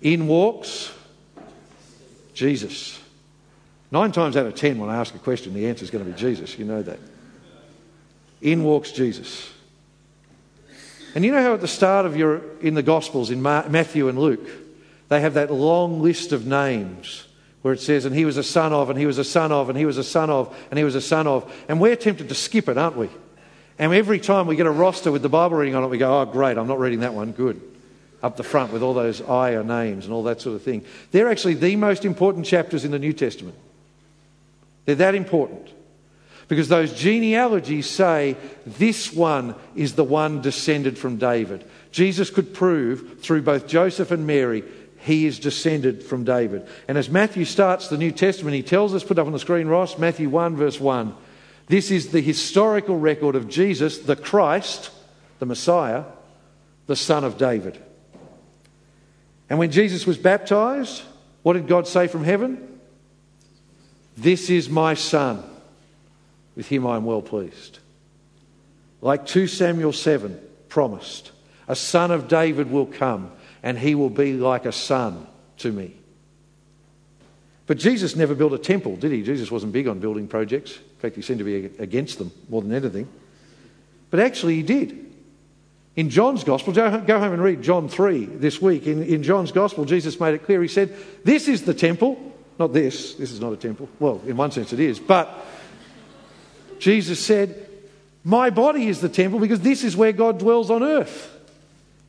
In 0.00 0.26
walks 0.26 0.92
Jesus. 2.34 2.98
Nine 3.92 4.10
times 4.10 4.36
out 4.36 4.46
of 4.46 4.56
ten, 4.56 4.78
when 4.78 4.90
I 4.90 4.96
ask 4.96 5.14
a 5.14 5.18
question, 5.18 5.54
the 5.54 5.68
answer 5.68 5.84
is 5.84 5.90
going 5.90 6.04
to 6.04 6.10
be 6.10 6.18
Jesus. 6.18 6.58
You 6.58 6.64
know 6.64 6.82
that. 6.82 6.98
In 8.40 8.64
walks 8.64 8.90
Jesus. 8.90 9.48
And 11.14 11.24
you 11.24 11.30
know 11.30 11.40
how 11.40 11.54
at 11.54 11.60
the 11.60 11.68
start 11.68 12.04
of 12.04 12.16
your, 12.16 12.42
in 12.58 12.74
the 12.74 12.82
Gospels, 12.82 13.30
in 13.30 13.40
Matthew 13.42 14.08
and 14.08 14.18
Luke, 14.18 14.40
they 15.12 15.20
have 15.20 15.34
that 15.34 15.52
long 15.52 16.00
list 16.00 16.32
of 16.32 16.46
names 16.46 17.26
where 17.62 17.74
it 17.74 17.80
says, 17.80 18.04
and 18.04 18.14
he 18.14 18.24
was 18.24 18.36
a 18.36 18.42
son 18.42 18.72
of, 18.72 18.90
and 18.90 18.98
he 18.98 19.06
was 19.06 19.18
a 19.18 19.24
son 19.24 19.52
of, 19.52 19.68
and 19.68 19.78
he 19.78 19.84
was 19.84 19.98
a 19.98 20.04
son 20.04 20.30
of, 20.30 20.56
and 20.70 20.78
he 20.78 20.84
was 20.84 20.94
a 20.94 21.00
son 21.00 21.26
of. 21.26 21.52
And 21.68 21.80
we're 21.80 21.96
tempted 21.96 22.28
to 22.28 22.34
skip 22.34 22.68
it, 22.68 22.76
aren't 22.76 22.96
we? 22.96 23.08
And 23.78 23.92
every 23.94 24.18
time 24.18 24.46
we 24.46 24.56
get 24.56 24.66
a 24.66 24.70
roster 24.70 25.12
with 25.12 25.22
the 25.22 25.28
Bible 25.28 25.56
reading 25.56 25.74
on 25.74 25.84
it, 25.84 25.88
we 25.88 25.98
go, 25.98 26.20
oh, 26.20 26.24
great, 26.24 26.58
I'm 26.58 26.66
not 26.66 26.80
reading 26.80 27.00
that 27.00 27.14
one. 27.14 27.32
Good. 27.32 27.60
Up 28.22 28.36
the 28.36 28.42
front 28.42 28.72
with 28.72 28.82
all 28.82 28.94
those 28.94 29.20
ayah 29.22 29.62
names 29.62 30.04
and 30.04 30.14
all 30.14 30.24
that 30.24 30.40
sort 30.40 30.56
of 30.56 30.62
thing. 30.62 30.84
They're 31.10 31.30
actually 31.30 31.54
the 31.54 31.76
most 31.76 32.04
important 32.04 32.46
chapters 32.46 32.84
in 32.84 32.90
the 32.90 32.98
New 32.98 33.12
Testament. 33.12 33.56
They're 34.84 34.96
that 34.96 35.14
important. 35.14 35.68
Because 36.48 36.68
those 36.68 36.92
genealogies 36.92 37.88
say 37.88 38.36
this 38.66 39.12
one 39.12 39.54
is 39.74 39.94
the 39.94 40.04
one 40.04 40.42
descended 40.42 40.98
from 40.98 41.16
David. 41.16 41.64
Jesus 41.92 42.30
could 42.30 42.52
prove 42.52 43.20
through 43.20 43.42
both 43.42 43.66
Joseph 43.66 44.10
and 44.10 44.26
Mary 44.26 44.64
he 45.02 45.26
is 45.26 45.40
descended 45.40 46.02
from 46.02 46.24
David. 46.24 46.66
And 46.86 46.96
as 46.96 47.10
Matthew 47.10 47.44
starts 47.44 47.88
the 47.88 47.98
New 47.98 48.12
Testament, 48.12 48.54
he 48.54 48.62
tells 48.62 48.94
us, 48.94 49.02
put 49.02 49.18
up 49.18 49.26
on 49.26 49.32
the 49.32 49.38
screen, 49.38 49.66
Ross, 49.66 49.98
Matthew 49.98 50.28
1, 50.28 50.56
verse 50.56 50.78
1. 50.78 51.14
This 51.66 51.90
is 51.90 52.08
the 52.08 52.20
historical 52.20 52.96
record 52.96 53.34
of 53.34 53.48
Jesus, 53.48 53.98
the 53.98 54.14
Christ, 54.14 54.90
the 55.40 55.46
Messiah, 55.46 56.04
the 56.86 56.94
Son 56.94 57.24
of 57.24 57.36
David. 57.36 57.82
And 59.50 59.58
when 59.58 59.72
Jesus 59.72 60.06
was 60.06 60.18
baptized, 60.18 61.02
what 61.42 61.54
did 61.54 61.66
God 61.66 61.88
say 61.88 62.06
from 62.06 62.22
heaven? 62.22 62.78
This 64.16 64.50
is 64.50 64.68
my 64.68 64.94
Son. 64.94 65.42
With 66.54 66.68
him 66.68 66.86
I 66.86 66.96
am 66.96 67.04
well 67.04 67.22
pleased. 67.22 67.80
Like 69.00 69.26
2 69.26 69.48
Samuel 69.48 69.92
7 69.92 70.38
promised, 70.68 71.32
a 71.66 71.74
son 71.74 72.12
of 72.12 72.28
David 72.28 72.70
will 72.70 72.86
come 72.86 73.32
and 73.62 73.78
he 73.78 73.94
will 73.94 74.10
be 74.10 74.34
like 74.34 74.66
a 74.66 74.72
son 74.72 75.26
to 75.58 75.70
me. 75.70 75.94
But 77.66 77.78
Jesus 77.78 78.16
never 78.16 78.34
built 78.34 78.52
a 78.52 78.58
temple, 78.58 78.96
did 78.96 79.12
he? 79.12 79.22
Jesus 79.22 79.50
wasn't 79.50 79.72
big 79.72 79.86
on 79.86 80.00
building 80.00 80.26
projects. 80.26 80.76
In 80.76 80.98
fact, 80.98 81.16
he 81.16 81.22
seemed 81.22 81.38
to 81.38 81.44
be 81.44 81.66
against 81.78 82.18
them 82.18 82.32
more 82.48 82.60
than 82.60 82.72
anything. 82.72 83.08
But 84.10 84.20
actually, 84.20 84.56
he 84.56 84.62
did. 84.62 85.12
In 85.94 86.10
John's 86.10 86.42
Gospel, 86.42 86.72
go 86.72 86.90
home 86.90 87.32
and 87.32 87.42
read 87.42 87.62
John 87.62 87.88
3 87.88 88.24
this 88.26 88.60
week. 88.60 88.86
In, 88.86 89.02
in 89.02 89.22
John's 89.22 89.52
Gospel, 89.52 89.84
Jesus 89.84 90.18
made 90.18 90.34
it 90.34 90.44
clear. 90.44 90.60
He 90.62 90.68
said, 90.68 90.94
This 91.24 91.48
is 91.48 91.62
the 91.62 91.74
temple. 91.74 92.32
Not 92.58 92.72
this. 92.72 93.14
This 93.14 93.30
is 93.30 93.40
not 93.40 93.52
a 93.52 93.56
temple. 93.56 93.88
Well, 93.98 94.20
in 94.26 94.36
one 94.36 94.50
sense, 94.50 94.72
it 94.72 94.80
is. 94.80 94.98
But 94.98 95.30
Jesus 96.78 97.24
said, 97.24 97.68
My 98.24 98.50
body 98.50 98.88
is 98.88 99.00
the 99.00 99.08
temple 99.08 99.38
because 99.38 99.60
this 99.60 99.84
is 99.84 99.96
where 99.96 100.12
God 100.12 100.38
dwells 100.38 100.70
on 100.70 100.82
earth. 100.82 101.28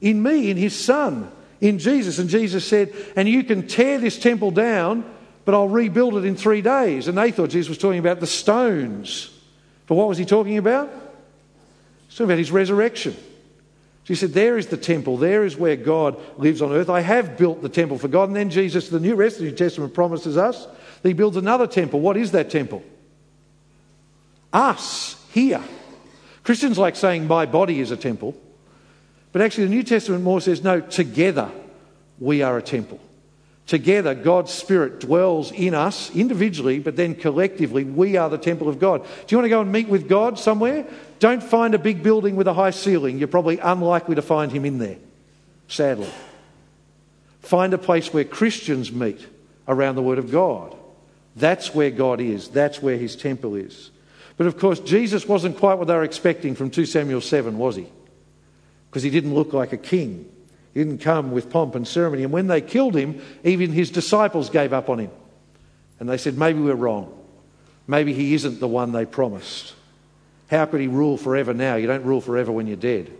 In 0.01 0.21
me, 0.23 0.49
in 0.49 0.57
his 0.57 0.77
Son 0.77 1.31
in 1.63 1.79
Jesus. 1.79 2.19
And 2.19 2.29
Jesus 2.29 2.67
said, 2.67 2.93
And 3.15 3.27
you 3.27 3.43
can 3.43 3.65
tear 3.67 3.97
this 3.97 4.19
temple 4.19 4.51
down, 4.51 5.09
but 5.45 5.55
I'll 5.55 5.69
rebuild 5.69 6.17
it 6.17 6.25
in 6.25 6.35
three 6.35 6.61
days. 6.61 7.07
And 7.07 7.17
they 7.17 7.31
thought 7.31 7.49
Jesus 7.51 7.69
was 7.69 7.77
talking 7.77 7.99
about 7.99 8.19
the 8.19 8.27
stones. 8.27 9.29
But 9.87 9.95
what 9.95 10.09
was 10.09 10.17
he 10.17 10.25
talking 10.25 10.57
about? 10.57 10.89
He's 12.07 12.17
talking 12.17 12.25
about 12.25 12.37
his 12.37 12.51
resurrection. 12.51 13.15
She 14.03 14.13
said, 14.13 14.33
There 14.33 14.57
is 14.57 14.67
the 14.67 14.77
temple. 14.77 15.15
There 15.15 15.45
is 15.45 15.55
where 15.55 15.77
God 15.77 16.19
lives 16.37 16.61
on 16.61 16.73
earth. 16.73 16.89
I 16.89 16.99
have 16.99 17.37
built 17.37 17.61
the 17.61 17.69
temple 17.69 17.97
for 17.97 18.09
God. 18.09 18.27
And 18.27 18.35
then 18.35 18.49
Jesus, 18.49 18.89
the 18.89 18.99
new 18.99 19.15
rest 19.15 19.37
of 19.37 19.45
the 19.45 19.51
New 19.51 19.55
Testament 19.55 19.93
promises 19.93 20.35
us 20.35 20.65
that 21.01 21.07
he 21.07 21.13
builds 21.13 21.37
another 21.37 21.65
temple. 21.65 22.01
What 22.01 22.17
is 22.17 22.31
that 22.31 22.49
temple? 22.49 22.83
Us, 24.51 25.15
here. 25.31 25.63
Christians 26.43 26.77
like 26.77 26.97
saying, 26.97 27.25
My 27.25 27.45
body 27.45 27.79
is 27.79 27.91
a 27.91 27.97
temple. 27.97 28.35
But 29.33 29.41
actually, 29.41 29.65
the 29.65 29.71
New 29.71 29.83
Testament 29.83 30.23
more 30.23 30.39
says, 30.39 30.63
no, 30.63 30.79
together 30.79 31.51
we 32.19 32.41
are 32.41 32.57
a 32.57 32.61
temple. 32.61 33.01
Together, 33.65 34.13
God's 34.13 34.53
Spirit 34.53 34.99
dwells 34.99 35.51
in 35.51 35.73
us 35.73 36.13
individually, 36.15 36.79
but 36.79 36.95
then 36.95 37.15
collectively, 37.15 37.83
we 37.83 38.15
are 38.15 38.29
the 38.29 38.37
temple 38.37 38.69
of 38.69 38.77
God. 38.77 39.03
Do 39.03 39.09
you 39.29 39.37
want 39.37 39.45
to 39.45 39.49
go 39.49 39.61
and 39.61 39.71
meet 39.71 39.87
with 39.87 40.07
God 40.07 40.37
somewhere? 40.37 40.85
Don't 41.19 41.41
find 41.41 41.73
a 41.73 41.79
big 41.79 42.03
building 42.03 42.35
with 42.35 42.47
a 42.47 42.53
high 42.53 42.71
ceiling. 42.71 43.17
You're 43.17 43.27
probably 43.29 43.59
unlikely 43.59 44.15
to 44.15 44.21
find 44.21 44.51
Him 44.51 44.65
in 44.65 44.79
there, 44.79 44.97
sadly. 45.67 46.09
Find 47.41 47.73
a 47.73 47.77
place 47.77 48.13
where 48.13 48.25
Christians 48.25 48.91
meet 48.91 49.25
around 49.67 49.95
the 49.95 50.03
Word 50.03 50.19
of 50.19 50.29
God. 50.29 50.75
That's 51.35 51.73
where 51.73 51.89
God 51.89 52.21
is, 52.21 52.49
that's 52.49 52.81
where 52.81 52.97
His 52.97 53.15
temple 53.15 53.55
is. 53.55 53.89
But 54.35 54.47
of 54.47 54.59
course, 54.59 54.79
Jesus 54.81 55.25
wasn't 55.25 55.57
quite 55.57 55.75
what 55.75 55.87
they 55.87 55.95
were 55.95 56.03
expecting 56.03 56.53
from 56.53 56.69
2 56.69 56.85
Samuel 56.85 57.21
7, 57.21 57.57
was 57.57 57.77
He? 57.77 57.87
Because 58.93 59.01
he 59.01 59.09
didn't 59.09 59.33
look 59.33 59.53
like 59.53 59.73
a 59.73 59.77
king. 59.77 60.31
He 60.71 60.79
didn't 60.79 60.99
come 60.99 61.31
with 61.31 61.49
pomp 61.49 61.73
and 61.73 61.87
ceremony. 61.87 62.21
And 62.21 62.31
when 62.31 62.45
they 62.45 62.61
killed 62.61 62.95
him, 62.95 63.23
even 63.43 63.71
his 63.71 63.89
disciples 63.89 64.51
gave 64.51 64.71
up 64.71 64.87
on 64.87 64.99
him. 64.99 65.09
And 65.99 66.07
they 66.07 66.17
said, 66.17 66.37
maybe 66.37 66.59
we're 66.59 66.75
wrong. 66.75 67.11
Maybe 67.87 68.13
he 68.13 68.35
isn't 68.35 68.59
the 68.59 68.67
one 68.67 68.91
they 68.91 69.05
promised. 69.05 69.73
How 70.47 70.67
could 70.67 70.79
he 70.79 70.85
rule 70.85 71.17
forever 71.17 71.55
now? 71.55 71.73
You 71.73 71.87
don't 71.87 72.03
rule 72.03 72.21
forever 72.21 72.51
when 72.51 72.67
you're 72.67 72.75
dead. 72.75 73.11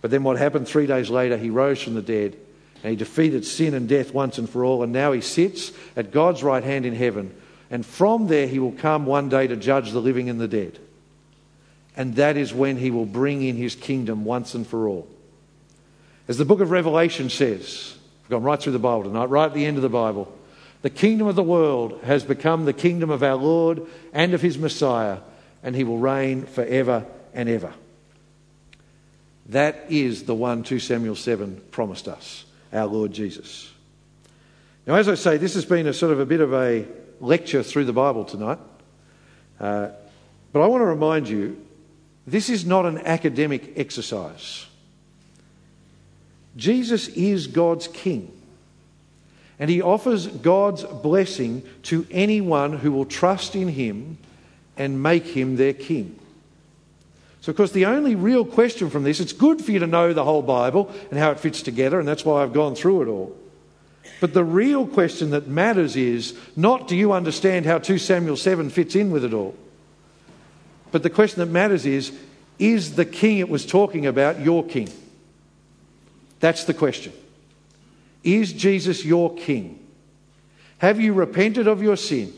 But 0.00 0.12
then 0.12 0.22
what 0.22 0.38
happened 0.38 0.68
three 0.68 0.86
days 0.86 1.10
later, 1.10 1.36
he 1.36 1.50
rose 1.50 1.82
from 1.82 1.94
the 1.94 2.00
dead 2.00 2.36
and 2.84 2.90
he 2.90 2.94
defeated 2.94 3.44
sin 3.44 3.74
and 3.74 3.88
death 3.88 4.14
once 4.14 4.38
and 4.38 4.48
for 4.48 4.64
all. 4.64 4.84
And 4.84 4.92
now 4.92 5.10
he 5.10 5.22
sits 5.22 5.72
at 5.96 6.12
God's 6.12 6.44
right 6.44 6.62
hand 6.62 6.86
in 6.86 6.94
heaven. 6.94 7.34
And 7.68 7.84
from 7.84 8.28
there, 8.28 8.46
he 8.46 8.60
will 8.60 8.70
come 8.70 9.06
one 9.06 9.28
day 9.28 9.48
to 9.48 9.56
judge 9.56 9.90
the 9.90 10.00
living 10.00 10.30
and 10.30 10.40
the 10.40 10.46
dead 10.46 10.78
and 11.98 12.14
that 12.14 12.36
is 12.36 12.54
when 12.54 12.76
he 12.76 12.92
will 12.92 13.04
bring 13.04 13.42
in 13.42 13.56
his 13.56 13.74
kingdom 13.74 14.24
once 14.24 14.54
and 14.54 14.64
for 14.64 14.86
all. 14.86 15.08
As 16.28 16.38
the 16.38 16.44
book 16.44 16.60
of 16.60 16.70
Revelation 16.70 17.28
says, 17.28 17.96
I've 18.24 18.30
gone 18.30 18.44
right 18.44 18.62
through 18.62 18.74
the 18.74 18.78
Bible 18.78 19.02
tonight, 19.02 19.24
right 19.24 19.46
at 19.46 19.54
the 19.54 19.66
end 19.66 19.78
of 19.78 19.82
the 19.82 19.88
Bible. 19.88 20.32
The 20.82 20.90
kingdom 20.90 21.26
of 21.26 21.34
the 21.34 21.42
world 21.42 21.98
has 22.04 22.22
become 22.22 22.64
the 22.64 22.72
kingdom 22.72 23.10
of 23.10 23.24
our 23.24 23.34
Lord 23.34 23.84
and 24.12 24.32
of 24.32 24.40
his 24.40 24.56
Messiah, 24.56 25.18
and 25.64 25.74
he 25.74 25.82
will 25.82 25.98
reign 25.98 26.46
forever 26.46 27.04
and 27.34 27.48
ever. 27.48 27.74
That 29.46 29.86
is 29.88 30.22
the 30.22 30.36
one 30.36 30.62
2 30.62 30.78
Samuel 30.78 31.16
7 31.16 31.60
promised 31.72 32.06
us, 32.06 32.44
our 32.72 32.86
Lord 32.86 33.12
Jesus. 33.12 33.72
Now, 34.86 34.94
as 34.94 35.08
I 35.08 35.16
say, 35.16 35.36
this 35.36 35.54
has 35.54 35.64
been 35.64 35.88
a 35.88 35.92
sort 35.92 36.12
of 36.12 36.20
a 36.20 36.26
bit 36.26 36.40
of 36.40 36.54
a 36.54 36.86
lecture 37.18 37.64
through 37.64 37.86
the 37.86 37.92
Bible 37.92 38.24
tonight. 38.24 38.58
Uh, 39.58 39.88
but 40.52 40.60
I 40.60 40.68
want 40.68 40.82
to 40.82 40.86
remind 40.86 41.28
you 41.28 41.64
this 42.30 42.50
is 42.50 42.64
not 42.66 42.86
an 42.86 42.98
academic 42.98 43.72
exercise. 43.76 44.66
Jesus 46.56 47.08
is 47.08 47.46
God's 47.46 47.88
King. 47.88 48.32
And 49.58 49.68
he 49.68 49.82
offers 49.82 50.26
God's 50.26 50.84
blessing 50.84 51.62
to 51.84 52.06
anyone 52.10 52.74
who 52.74 52.92
will 52.92 53.04
trust 53.04 53.56
in 53.56 53.68
him 53.68 54.18
and 54.76 55.02
make 55.02 55.26
him 55.26 55.56
their 55.56 55.72
king. 55.72 56.18
So, 57.40 57.50
of 57.50 57.56
course, 57.56 57.72
the 57.72 57.86
only 57.86 58.14
real 58.14 58.44
question 58.44 58.90
from 58.90 59.02
this, 59.04 59.20
it's 59.20 59.32
good 59.32 59.64
for 59.64 59.72
you 59.72 59.80
to 59.80 59.86
know 59.86 60.12
the 60.12 60.24
whole 60.24 60.42
Bible 60.42 60.92
and 61.10 61.18
how 61.18 61.30
it 61.30 61.40
fits 61.40 61.62
together, 61.62 61.98
and 61.98 62.06
that's 62.06 62.24
why 62.24 62.42
I've 62.42 62.52
gone 62.52 62.74
through 62.74 63.02
it 63.02 63.08
all. 63.08 63.36
But 64.20 64.34
the 64.34 64.44
real 64.44 64.86
question 64.86 65.30
that 65.30 65.46
matters 65.46 65.96
is 65.96 66.36
not 66.56 66.88
do 66.88 66.96
you 66.96 67.12
understand 67.12 67.66
how 67.66 67.78
2 67.78 67.98
Samuel 67.98 68.36
7 68.36 68.70
fits 68.70 68.94
in 68.94 69.10
with 69.10 69.24
it 69.24 69.32
all? 69.32 69.56
But 70.90 71.02
the 71.02 71.10
question 71.10 71.40
that 71.40 71.46
matters 71.46 71.86
is 71.86 72.12
is 72.58 72.96
the 72.96 73.04
king 73.04 73.38
it 73.38 73.48
was 73.48 73.64
talking 73.64 74.06
about 74.06 74.40
your 74.40 74.64
king? 74.64 74.90
That's 76.40 76.64
the 76.64 76.74
question. 76.74 77.12
Is 78.24 78.52
Jesus 78.52 79.04
your 79.04 79.34
king? 79.34 79.78
Have 80.78 81.00
you 81.00 81.12
repented 81.12 81.66
of 81.66 81.82
your 81.82 81.96
sin 81.96 82.32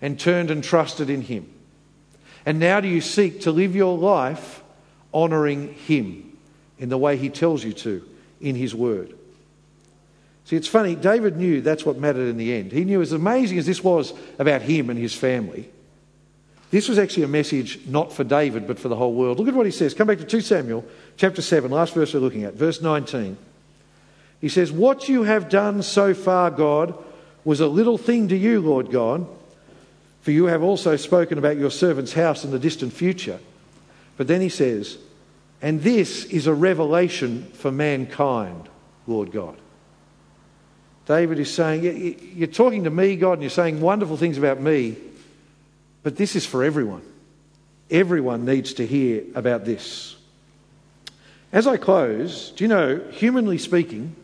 and 0.00 0.18
turned 0.18 0.50
and 0.50 0.64
trusted 0.64 1.10
in 1.10 1.22
him? 1.22 1.46
And 2.46 2.58
now 2.58 2.80
do 2.80 2.88
you 2.88 3.00
seek 3.00 3.42
to 3.42 3.52
live 3.52 3.76
your 3.76 3.96
life 3.96 4.62
honouring 5.12 5.74
him 5.74 6.38
in 6.78 6.88
the 6.88 6.98
way 6.98 7.16
he 7.16 7.28
tells 7.28 7.62
you 7.62 7.72
to 7.74 8.02
in 8.40 8.56
his 8.56 8.74
word? 8.74 9.14
See, 10.44 10.56
it's 10.56 10.66
funny, 10.66 10.96
David 10.96 11.36
knew 11.36 11.60
that's 11.60 11.84
what 11.84 11.98
mattered 11.98 12.28
in 12.28 12.36
the 12.36 12.52
end. 12.54 12.72
He 12.72 12.84
knew, 12.84 13.02
as 13.02 13.12
amazing 13.12 13.58
as 13.58 13.66
this 13.66 13.84
was 13.84 14.12
about 14.38 14.62
him 14.62 14.90
and 14.90 14.98
his 14.98 15.14
family, 15.14 15.70
this 16.70 16.88
was 16.88 16.98
actually 16.98 17.24
a 17.24 17.28
message 17.28 17.86
not 17.86 18.12
for 18.12 18.22
David, 18.22 18.66
but 18.66 18.78
for 18.78 18.88
the 18.88 18.96
whole 18.96 19.12
world. 19.12 19.38
Look 19.38 19.48
at 19.48 19.54
what 19.54 19.66
he 19.66 19.72
says. 19.72 19.92
Come 19.92 20.06
back 20.06 20.18
to 20.18 20.24
2 20.24 20.40
Samuel 20.40 20.84
chapter 21.16 21.42
7, 21.42 21.70
last 21.70 21.94
verse 21.94 22.14
we're 22.14 22.20
looking 22.20 22.44
at, 22.44 22.54
verse 22.54 22.80
19. 22.80 23.36
He 24.40 24.48
says, 24.48 24.70
What 24.70 25.08
you 25.08 25.24
have 25.24 25.48
done 25.48 25.82
so 25.82 26.14
far, 26.14 26.50
God, 26.50 26.94
was 27.44 27.60
a 27.60 27.66
little 27.66 27.98
thing 27.98 28.28
to 28.28 28.36
you, 28.36 28.60
Lord 28.60 28.90
God, 28.90 29.26
for 30.22 30.30
you 30.30 30.46
have 30.46 30.62
also 30.62 30.96
spoken 30.96 31.38
about 31.38 31.56
your 31.56 31.70
servant's 31.70 32.12
house 32.12 32.44
in 32.44 32.52
the 32.52 32.58
distant 32.58 32.92
future. 32.92 33.40
But 34.16 34.28
then 34.28 34.40
he 34.40 34.48
says, 34.48 34.98
And 35.60 35.82
this 35.82 36.24
is 36.26 36.46
a 36.46 36.54
revelation 36.54 37.44
for 37.54 37.72
mankind, 37.72 38.68
Lord 39.06 39.32
God. 39.32 39.56
David 41.06 41.40
is 41.40 41.52
saying, 41.52 42.36
You're 42.36 42.46
talking 42.46 42.84
to 42.84 42.90
me, 42.90 43.16
God, 43.16 43.34
and 43.34 43.42
you're 43.42 43.50
saying 43.50 43.80
wonderful 43.80 44.16
things 44.16 44.38
about 44.38 44.60
me, 44.60 44.96
but 46.02 46.16
this 46.16 46.36
is 46.36 46.46
for 46.46 46.64
everyone. 46.64 47.02
Everyone 47.90 48.44
needs 48.44 48.74
to 48.74 48.86
hear 48.86 49.24
about 49.34 49.64
this. 49.64 50.16
As 51.52 51.66
I 51.66 51.76
close, 51.76 52.50
do 52.52 52.64
you 52.64 52.68
know, 52.68 53.00
humanly 53.10 53.58
speaking, 53.58 54.14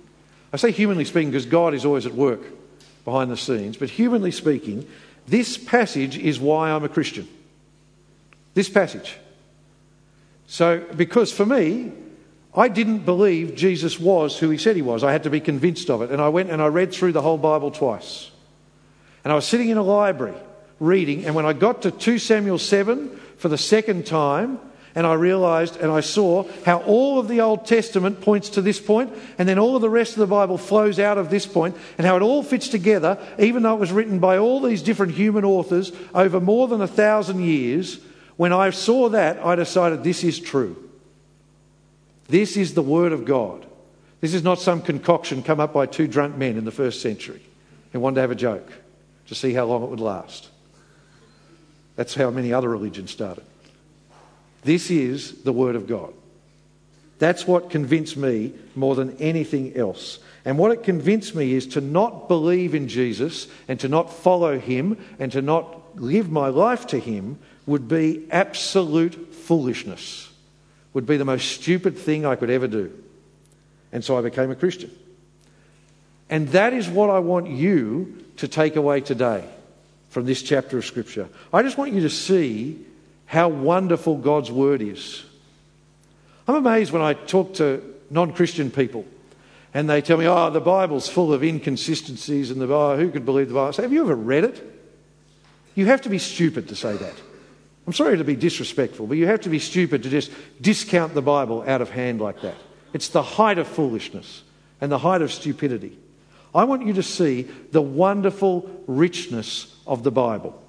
I 0.52 0.56
say 0.56 0.70
humanly 0.70 1.04
speaking 1.04 1.30
because 1.30 1.46
God 1.46 1.74
is 1.74 1.84
always 1.84 2.06
at 2.06 2.14
work 2.14 2.40
behind 3.04 3.30
the 3.30 3.36
scenes, 3.36 3.76
but 3.76 3.90
humanly 3.90 4.30
speaking, 4.30 4.88
this 5.26 5.58
passage 5.58 6.16
is 6.16 6.38
why 6.38 6.70
I'm 6.70 6.84
a 6.84 6.88
Christian. 6.88 7.28
This 8.54 8.68
passage. 8.68 9.16
So, 10.46 10.84
because 10.96 11.32
for 11.32 11.44
me, 11.44 11.92
I 12.54 12.68
didn't 12.68 13.00
believe 13.00 13.54
Jesus 13.54 13.98
was 13.98 14.38
who 14.38 14.48
he 14.48 14.56
said 14.56 14.76
he 14.76 14.82
was. 14.82 15.04
I 15.04 15.12
had 15.12 15.24
to 15.24 15.30
be 15.30 15.40
convinced 15.40 15.90
of 15.90 16.00
it. 16.02 16.10
And 16.10 16.22
I 16.22 16.28
went 16.28 16.50
and 16.50 16.62
I 16.62 16.66
read 16.66 16.92
through 16.92 17.12
the 17.12 17.20
whole 17.20 17.36
Bible 17.36 17.70
twice. 17.70 18.30
And 19.24 19.32
I 19.32 19.34
was 19.34 19.44
sitting 19.44 19.68
in 19.68 19.76
a 19.76 19.82
library 19.82 20.36
reading, 20.78 21.24
and 21.24 21.34
when 21.34 21.46
I 21.46 21.52
got 21.52 21.82
to 21.82 21.90
2 21.90 22.18
Samuel 22.18 22.58
7 22.58 23.08
for 23.38 23.48
the 23.48 23.58
second 23.58 24.06
time, 24.06 24.58
and 24.96 25.06
I 25.06 25.12
realized 25.12 25.76
and 25.76 25.92
I 25.92 26.00
saw 26.00 26.44
how 26.64 26.78
all 26.78 27.20
of 27.20 27.28
the 27.28 27.42
Old 27.42 27.66
Testament 27.66 28.22
points 28.22 28.48
to 28.50 28.62
this 28.62 28.80
point, 28.80 29.12
and 29.38 29.48
then 29.48 29.58
all 29.58 29.76
of 29.76 29.82
the 29.82 29.90
rest 29.90 30.14
of 30.14 30.20
the 30.20 30.26
Bible 30.26 30.56
flows 30.56 30.98
out 30.98 31.18
of 31.18 31.28
this 31.28 31.46
point, 31.46 31.76
and 31.98 32.06
how 32.06 32.16
it 32.16 32.22
all 32.22 32.42
fits 32.42 32.68
together, 32.68 33.18
even 33.38 33.62
though 33.62 33.74
it 33.74 33.80
was 33.80 33.92
written 33.92 34.18
by 34.18 34.38
all 34.38 34.60
these 34.60 34.82
different 34.82 35.12
human 35.12 35.44
authors 35.44 35.92
over 36.14 36.40
more 36.40 36.66
than 36.66 36.80
a 36.80 36.88
thousand 36.88 37.40
years. 37.40 38.00
When 38.36 38.52
I 38.52 38.70
saw 38.70 39.10
that, 39.10 39.38
I 39.44 39.54
decided 39.54 40.02
this 40.02 40.24
is 40.24 40.40
true. 40.40 40.76
This 42.28 42.56
is 42.56 42.74
the 42.74 42.82
Word 42.82 43.12
of 43.12 43.24
God. 43.24 43.66
This 44.20 44.34
is 44.34 44.42
not 44.42 44.58
some 44.58 44.80
concoction 44.82 45.42
come 45.42 45.60
up 45.60 45.74
by 45.74 45.86
two 45.86 46.06
drunk 46.08 46.36
men 46.36 46.56
in 46.56 46.64
the 46.64 46.70
first 46.70 47.02
century 47.02 47.42
who 47.92 48.00
wanted 48.00 48.16
to 48.16 48.20
have 48.22 48.30
a 48.30 48.34
joke 48.34 48.72
to 49.26 49.34
see 49.34 49.52
how 49.52 49.64
long 49.64 49.82
it 49.82 49.90
would 49.90 50.00
last. 50.00 50.48
That's 51.96 52.14
how 52.14 52.30
many 52.30 52.52
other 52.52 52.68
religions 52.68 53.10
started. 53.10 53.44
This 54.62 54.90
is 54.90 55.42
the 55.42 55.52
Word 55.52 55.76
of 55.76 55.86
God. 55.86 56.12
That's 57.18 57.46
what 57.46 57.70
convinced 57.70 58.16
me 58.16 58.52
more 58.74 58.94
than 58.94 59.16
anything 59.18 59.76
else. 59.76 60.18
And 60.44 60.58
what 60.58 60.70
it 60.70 60.82
convinced 60.82 61.34
me 61.34 61.54
is 61.54 61.66
to 61.68 61.80
not 61.80 62.28
believe 62.28 62.74
in 62.74 62.88
Jesus 62.88 63.48
and 63.68 63.80
to 63.80 63.88
not 63.88 64.12
follow 64.12 64.58
him 64.58 65.02
and 65.18 65.32
to 65.32 65.42
not 65.42 65.96
live 66.00 66.30
my 66.30 66.48
life 66.48 66.86
to 66.88 66.98
him 66.98 67.38
would 67.64 67.88
be 67.88 68.26
absolute 68.30 69.34
foolishness 69.34 70.28
would 70.96 71.04
be 71.04 71.18
the 71.18 71.26
most 71.26 71.50
stupid 71.60 71.98
thing 71.98 72.24
I 72.24 72.36
could 72.36 72.48
ever 72.48 72.66
do. 72.66 72.90
And 73.92 74.02
so 74.02 74.16
I 74.16 74.22
became 74.22 74.50
a 74.50 74.54
Christian. 74.54 74.90
And 76.30 76.48
that 76.48 76.72
is 76.72 76.88
what 76.88 77.10
I 77.10 77.18
want 77.18 77.50
you 77.50 78.24
to 78.38 78.48
take 78.48 78.76
away 78.76 79.02
today 79.02 79.44
from 80.16 80.24
this 80.24 80.40
chapter 80.40 80.78
of 80.78 80.86
Scripture. 80.86 81.28
I 81.52 81.60
just 81.62 81.76
want 81.76 81.92
you 81.92 82.00
to 82.00 82.08
see 82.08 82.82
how 83.26 83.48
wonderful 83.48 84.16
God's 84.16 84.50
Word 84.50 84.80
is. 84.80 85.22
I'm 86.48 86.54
amazed 86.54 86.90
when 86.90 87.02
I 87.02 87.12
talk 87.12 87.52
to 87.56 87.82
non 88.08 88.32
Christian 88.32 88.70
people 88.70 89.04
and 89.74 89.90
they 89.90 90.00
tell 90.00 90.16
me, 90.16 90.26
oh, 90.26 90.48
the 90.48 90.58
Bible's 90.58 91.06
full 91.06 91.34
of 91.34 91.44
inconsistencies 91.44 92.50
and 92.50 92.58
the 92.58 92.66
Bible, 92.66 92.96
who 92.96 93.10
could 93.10 93.26
believe 93.26 93.48
the 93.48 93.54
Bible? 93.56 93.68
I 93.68 93.70
say, 93.72 93.82
have 93.82 93.92
you 93.92 94.00
ever 94.00 94.14
read 94.14 94.44
it? 94.44 94.80
You 95.74 95.84
have 95.84 96.00
to 96.00 96.08
be 96.08 96.18
stupid 96.18 96.68
to 96.68 96.76
say 96.76 96.96
that. 96.96 97.14
I'm 97.86 97.92
sorry 97.92 98.16
to 98.16 98.24
be 98.24 98.36
disrespectful, 98.36 99.06
but 99.06 99.18
you 99.18 99.26
have 99.26 99.42
to 99.42 99.50
be 99.50 99.58
stupid 99.58 100.02
to 100.04 100.08
just 100.08 100.30
discount 100.62 101.12
the 101.12 101.20
Bible 101.20 101.62
out 101.66 101.82
of 101.82 101.90
hand 101.90 102.22
like 102.22 102.40
that. 102.40 102.56
It's 102.94 103.10
the 103.10 103.22
height 103.22 103.58
of 103.58 103.68
foolishness 103.68 104.44
and 104.80 104.90
the 104.90 104.96
height 104.96 105.20
of 105.20 105.30
stupidity. 105.30 105.98
I 106.56 106.64
want 106.64 106.86
you 106.86 106.94
to 106.94 107.02
see 107.02 107.42
the 107.72 107.82
wonderful 107.82 108.68
richness 108.86 109.74
of 109.86 110.02
the 110.02 110.10
Bible. 110.10 110.60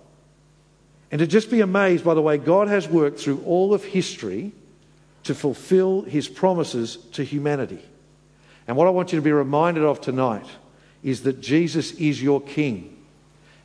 And 1.11 1.19
to 1.19 1.27
just 1.27 1.49
be 1.49 1.61
amazed 1.61 2.03
by 2.03 2.13
the 2.13 2.21
way 2.21 2.37
God 2.37 2.67
has 2.67 2.87
worked 2.87 3.19
through 3.19 3.41
all 3.45 3.73
of 3.73 3.83
history 3.83 4.51
to 5.23 5.33
fulfill 5.33 6.01
his 6.01 6.27
promises 6.27 6.97
to 7.13 7.23
humanity. 7.23 7.79
And 8.67 8.75
what 8.75 8.87
I 8.87 8.91
want 8.91 9.13
you 9.13 9.17
to 9.17 9.23
be 9.23 9.31
reminded 9.31 9.83
of 9.83 10.01
tonight 10.01 10.45
is 11.03 11.23
that 11.23 11.39
Jesus 11.39 11.91
is 11.93 12.21
your 12.21 12.41
King 12.41 12.97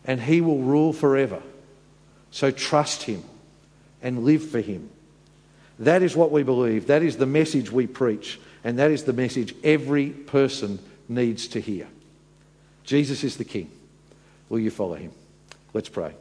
and 0.05 0.21
he 0.21 0.41
will 0.41 0.59
rule 0.59 0.93
forever. 0.93 1.43
So 2.31 2.51
trust 2.51 3.03
him 3.03 3.25
and 4.03 4.25
live 4.25 4.45
for 4.45 4.61
Him. 4.61 4.91
That 5.79 6.03
is 6.03 6.15
what 6.15 6.31
we 6.31 6.43
believe. 6.43 6.89
That 6.89 7.03
is 7.03 7.17
the 7.17 7.27
message 7.27 7.71
we 7.71 7.87
preach. 7.87 8.41
And 8.65 8.79
that 8.79 8.91
is 8.91 9.05
the 9.05 9.13
message 9.13 9.55
every 9.65 10.11
person 10.11 10.79
needs 11.09 11.49
to 11.49 11.61
hear. 11.61 11.89
Jesus 12.85 13.25
is 13.25 13.37
the 13.37 13.45
King. 13.45 13.71
Will 14.49 14.59
you 14.59 14.71
follow 14.71 14.95
Him? 14.95 15.13
Let's 15.73 15.89
pray. 15.89 16.15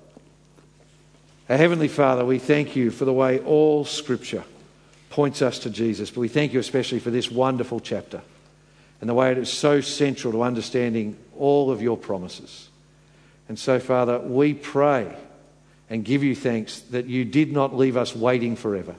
Our 1.50 1.58
Heavenly 1.58 1.88
Father, 1.88 2.24
we 2.24 2.40
thank 2.40 2.76
you 2.76 2.92
for 2.92 3.06
the 3.06 3.14
way 3.14 3.40
all 3.40 3.84
Scripture 3.84 4.44
points 5.10 5.42
us 5.42 5.60
to 5.60 5.70
Jesus, 5.70 6.10
but 6.10 6.22
we 6.22 6.30
thank 6.30 6.54
you 6.54 6.60
especially 6.60 7.00
for 7.00 7.10
this 7.10 7.30
wonderful 7.30 7.82
chapter 7.82 8.22
and 9.02 9.10
the 9.10 9.14
way 9.14 9.32
it 9.32 9.38
is 9.38 9.52
so 9.52 9.82
central 9.82 10.32
to 10.32 10.44
understanding 10.44 11.18
all 11.38 11.72
of 11.72 11.82
your 11.82 11.98
promises. 11.98 12.70
And 13.50 13.60
so, 13.60 13.80
Father, 13.80 14.20
we 14.20 14.54
pray 14.54 15.14
and 15.90 16.06
give 16.06 16.24
you 16.24 16.36
thanks 16.36 16.80
that 16.92 17.08
you 17.08 17.26
did 17.26 17.52
not 17.52 17.76
leave 17.76 17.98
us 17.98 18.16
waiting 18.16 18.56
forever, 18.56 18.96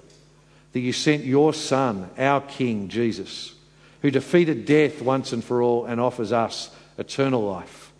that 0.72 0.80
you 0.80 0.92
sent 0.92 1.24
your 1.24 1.54
Son, 1.54 2.10
our 2.18 2.42
King, 2.42 2.88
Jesus, 2.88 3.54
who 4.02 4.10
defeated 4.10 4.66
death 4.66 5.00
once 5.00 5.32
and 5.32 5.42
for 5.42 5.62
all 5.62 5.86
and 5.86 5.98
offers 5.98 6.32
us 6.32 6.68
eternal 7.02 7.42
life. 7.42 7.92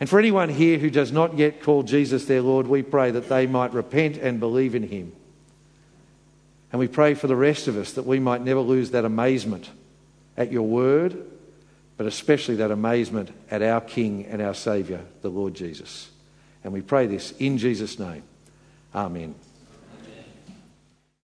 And 0.00 0.10
for 0.10 0.18
anyone 0.18 0.48
here 0.48 0.78
who 0.78 0.90
does 0.90 1.12
not 1.12 1.38
yet 1.38 1.62
call 1.62 1.84
Jesus 1.84 2.24
their 2.24 2.42
Lord, 2.42 2.66
we 2.66 2.82
pray 2.82 3.12
that 3.12 3.28
they 3.28 3.46
might 3.46 3.72
repent 3.72 4.16
and 4.16 4.40
believe 4.40 4.74
in 4.74 4.82
him. 4.82 5.12
And 6.72 6.80
we 6.80 6.88
pray 6.88 7.14
for 7.14 7.28
the 7.28 7.36
rest 7.36 7.68
of 7.68 7.76
us 7.76 7.92
that 7.92 8.06
we 8.06 8.18
might 8.18 8.42
never 8.42 8.60
lose 8.60 8.90
that 8.90 9.04
amazement 9.04 9.70
at 10.36 10.50
your 10.50 10.62
word, 10.64 11.24
but 11.96 12.06
especially 12.06 12.56
that 12.56 12.72
amazement 12.72 13.30
at 13.48 13.62
our 13.62 13.80
King 13.80 14.26
and 14.26 14.42
our 14.42 14.54
Saviour, 14.54 15.00
the 15.20 15.28
Lord 15.28 15.54
Jesus. 15.54 16.10
And 16.64 16.72
we 16.72 16.80
pray 16.80 17.06
this 17.06 17.32
in 17.38 17.58
Jesus' 17.58 17.98
name. 17.98 18.24
Amen. 18.94 19.34